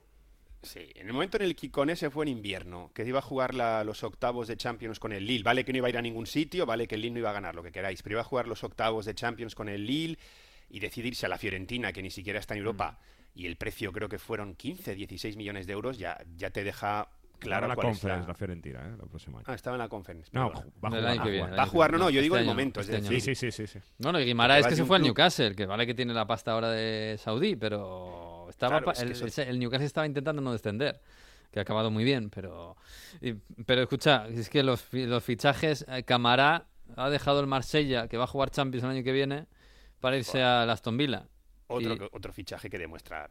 [0.62, 3.22] Sí, en el momento en el que con ese fue en invierno, que iba a
[3.22, 5.98] jugar la- los octavos de Champions con el Lille, vale que no iba a ir
[5.98, 8.16] a ningún sitio, vale que el Lille no iba a ganar lo que queráis, pero
[8.16, 10.18] iba a jugar los octavos de Champions con el Lille
[10.70, 13.40] y decidirse a la Fiorentina, que ni siquiera está en Europa, Mm.
[13.40, 17.10] y el precio creo que fueron 15, 16 millones de euros, ya, ya te deja
[17.40, 18.28] claro la es Conference, la...
[18.28, 18.96] la Fiorentina, ¿eh?
[19.02, 19.46] el próximo año.
[19.50, 20.30] Ah, estaba en la Conference.
[20.34, 20.62] No, va a
[20.92, 21.06] jugar.
[21.08, 22.54] año que viene, Va el Va a jugar, no, no, yo digo Este el año,
[22.56, 23.86] momento, es este decir, Sí, sí, sí, sí, sí.
[24.00, 26.52] Bueno, y Guimaraes vas que se fue al Newcastle, que vale que tiene la pasta
[26.52, 30.08] ahora de Saudí, pero estaba Claro, pa- es que el, eso- el- el Newcastle estaba
[30.08, 31.00] intentando no descender,
[31.52, 32.76] que ha acabado muy bien, pero
[33.22, 33.34] y-
[33.66, 36.66] pero escucha, es que los, los fichajes, eh, Camará
[36.98, 39.48] ha dejado el Marsella, que va a jugar Champions el año que viene,
[40.00, 41.28] para irse a Aston Villa.
[41.68, 43.30] otro, Y- otro fichaje que demuestra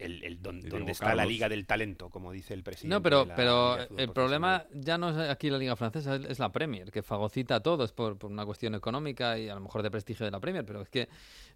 [0.00, 2.94] el, el don- Diego dónde está la liga del talento, como dice el presidente.
[2.94, 6.16] No, pero, de la pero de el problema ya no es aquí la Liga Francesa,
[6.16, 9.60] es la Premier, que fagocita a todos por, por una cuestión económica y a lo
[9.60, 11.08] mejor de prestigio de la Premier, pero es que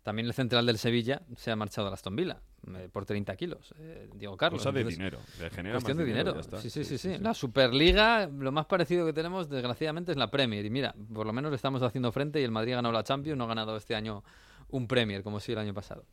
[0.02, 2.38] también el central del Sevilla se ha marchado a Aston Villa
[2.76, 4.60] eh, por 30 kilos, eh, Diego Carlos.
[4.60, 5.18] Cosa de Entonces, dinero.
[5.54, 6.38] Genera Cuestión más de dinero.
[6.40, 6.60] está.
[6.60, 7.16] Sí, sí, sí, sí.
[7.18, 10.64] La Superliga, lo más parecido que tenemos, desgraciadamente, es la Premier.
[10.64, 13.02] Y mira, por lo menos le estamos haciendo frente y el Madrid ha ganado la
[13.04, 14.22] Champions, no ha ganado este año
[14.68, 16.04] un Premier, como sí el año pasado.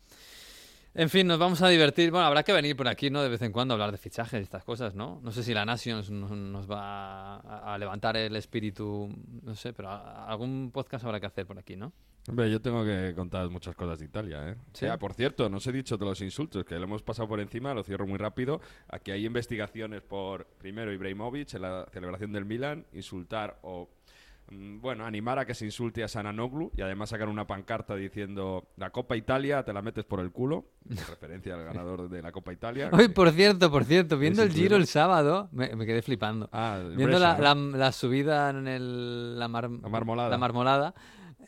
[0.94, 2.12] En fin, nos vamos a divertir.
[2.12, 3.24] Bueno, habrá que venir por aquí, ¿no?
[3.24, 5.22] De vez en cuando a hablar de fichajes y estas cosas, ¿no?
[5.24, 9.10] No sé si la Nations nos, va a, levantar el espíritu,
[9.42, 11.94] no sé, pero algún podcast habrá que hacer por aquí, ¿no?
[12.28, 14.56] Hombre, yo tengo que contar muchas cosas de Italia, ¿eh?
[14.74, 14.86] ¿Sí?
[14.86, 17.40] Ah, por cierto, no os he dicho de los insultos, que lo hemos pasado por
[17.40, 18.60] encima, lo cierro muy rápido.
[18.90, 23.90] Aquí hay investigaciones por, primero, Ibrahimovic en la celebración del Milan, insultar o,
[24.54, 28.90] bueno, animar a que se insulte a Sananoglu y además sacar una pancarta diciendo la
[28.90, 32.52] Copa Italia te la metes por el culo, en referencia al ganador de la Copa
[32.52, 32.90] Italia.
[32.92, 36.50] Que- por cierto, por cierto, viendo el Giro el sábado, me, me quedé flipando.
[36.52, 40.30] Ah, Viendo la, Brescia, la- la subida en el, la, mar- La marmolada.
[40.30, 40.94] la marmolada,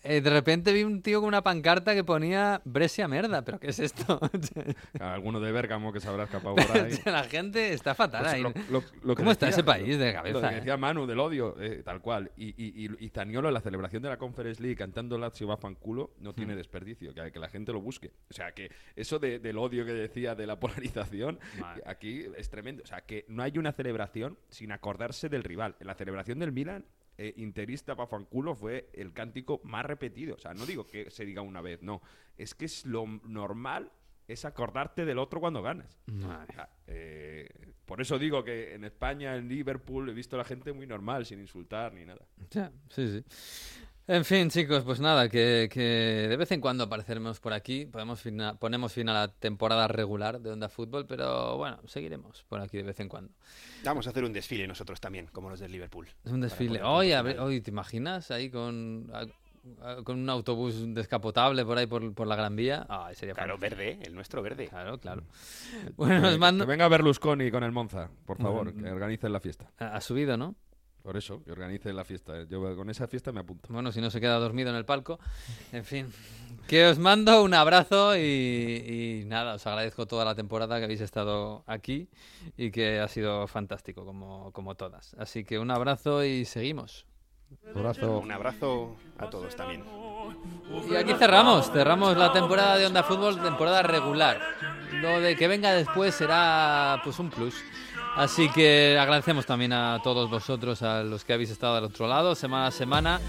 [0.03, 3.67] eh, de repente vi un tío con una pancarta que ponía Brescia merda, pero ¿qué
[3.67, 4.19] es esto?
[4.99, 6.93] Alguno de Bérgamo que se habrá escapado por ahí.
[7.05, 8.41] la gente está fatal Pues ahí.
[8.41, 10.51] lo- lo- lo que ¿Cómo está decía- ese país de Lo cabeza?
[10.51, 10.55] eh?
[10.55, 12.31] decía Manu del odio, eh, tal cual.
[12.37, 15.57] Y, y, y, y Zaniolo en la celebración de la Conference League cantando Lazio va
[15.57, 16.35] fanculo no Hmm.
[16.35, 18.11] tiene desperdicio, que, que la gente lo busque.
[18.29, 21.39] O sea, que eso de- del odio que decía de la polarización,
[21.85, 22.83] aquí es tremendo.
[22.83, 25.75] O sea, que no hay una celebración sin acordarse del rival.
[25.79, 26.85] En la celebración del Milan,
[27.17, 30.35] eh, interista pa' fanculo fue el cántico más repetido.
[30.35, 32.01] O sea, no digo que se diga una vez, no.
[32.37, 33.91] Es que es lo normal
[34.27, 35.99] es acordarte del otro cuando ganas.
[36.05, 36.47] Madre.
[36.49, 37.49] O sea, eh,
[37.85, 41.25] por eso digo que en España, en Liverpool, he visto a la gente muy normal,
[41.25, 42.25] sin insultar ni nada.
[42.89, 43.23] Sí, sí.
[44.05, 45.79] En fin, chicos, pues nada, que, que
[46.27, 47.85] de vez en cuando apareceremos por aquí.
[47.85, 52.59] Podemos fina- ponemos fin a la temporada regular de Onda Fútbol, pero bueno, seguiremos por
[52.59, 53.31] aquí de vez en cuando.
[53.85, 56.07] Vamos a hacer un desfile nosotros también, como los del Liverpool.
[56.25, 56.81] Es un desfile.
[57.21, 59.25] ver, oye, ¿te imaginas ahí con, a-
[59.89, 62.85] a- con un autobús descapotable por ahí por, por la Gran Vía?
[62.89, 63.79] Ah, sería Claro, fantástico.
[63.85, 64.67] verde, el nuestro verde.
[64.67, 65.23] Claro, claro.
[65.95, 66.65] Bueno, nos Que- mando...
[66.65, 69.71] Que venga Berlusconi con el Monza, por Bueno, favor, que organicen la fiesta.
[69.77, 70.55] Ha subido, ¿no?
[71.03, 72.43] Por eso, que organicen la fiesta.
[72.49, 73.67] Yo con esa fiesta me apunto.
[73.71, 75.19] Bueno, si no se queda dormido en el palco.
[75.73, 76.11] En fin,
[76.65, 81.01] que os mando un abrazo y, y nada, os agradezco toda la temporada que habéis
[81.01, 82.07] estado aquí
[82.55, 85.13] y que ha sido fantástico como, como todas.
[85.15, 87.05] Así que un abrazo y seguimos.
[87.75, 88.19] Abrazo.
[88.19, 89.83] Un abrazo a todos también.
[90.89, 94.39] Y aquí cerramos, cerramos la temporada de Onda Fútbol, temporada regular.
[94.93, 97.55] Lo de que venga después será pues un plus.
[98.15, 102.35] Así que agradecemos también a todos vosotros, a los que habéis estado al otro lado,
[102.35, 103.19] semana a semana.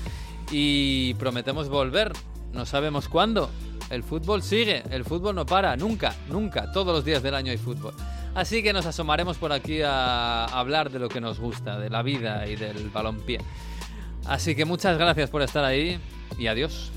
[0.50, 2.12] Y prometemos volver.
[2.52, 3.50] No sabemos cuándo.
[3.90, 6.70] El fútbol sigue, el fútbol no para, nunca, nunca.
[6.72, 7.94] Todos los días del año hay fútbol.
[8.34, 12.02] Así que nos asomaremos por aquí a hablar de lo que nos gusta, de la
[12.02, 13.38] vida y del balompié.
[14.26, 16.00] Así que muchas gracias por estar ahí
[16.38, 16.90] y adiós.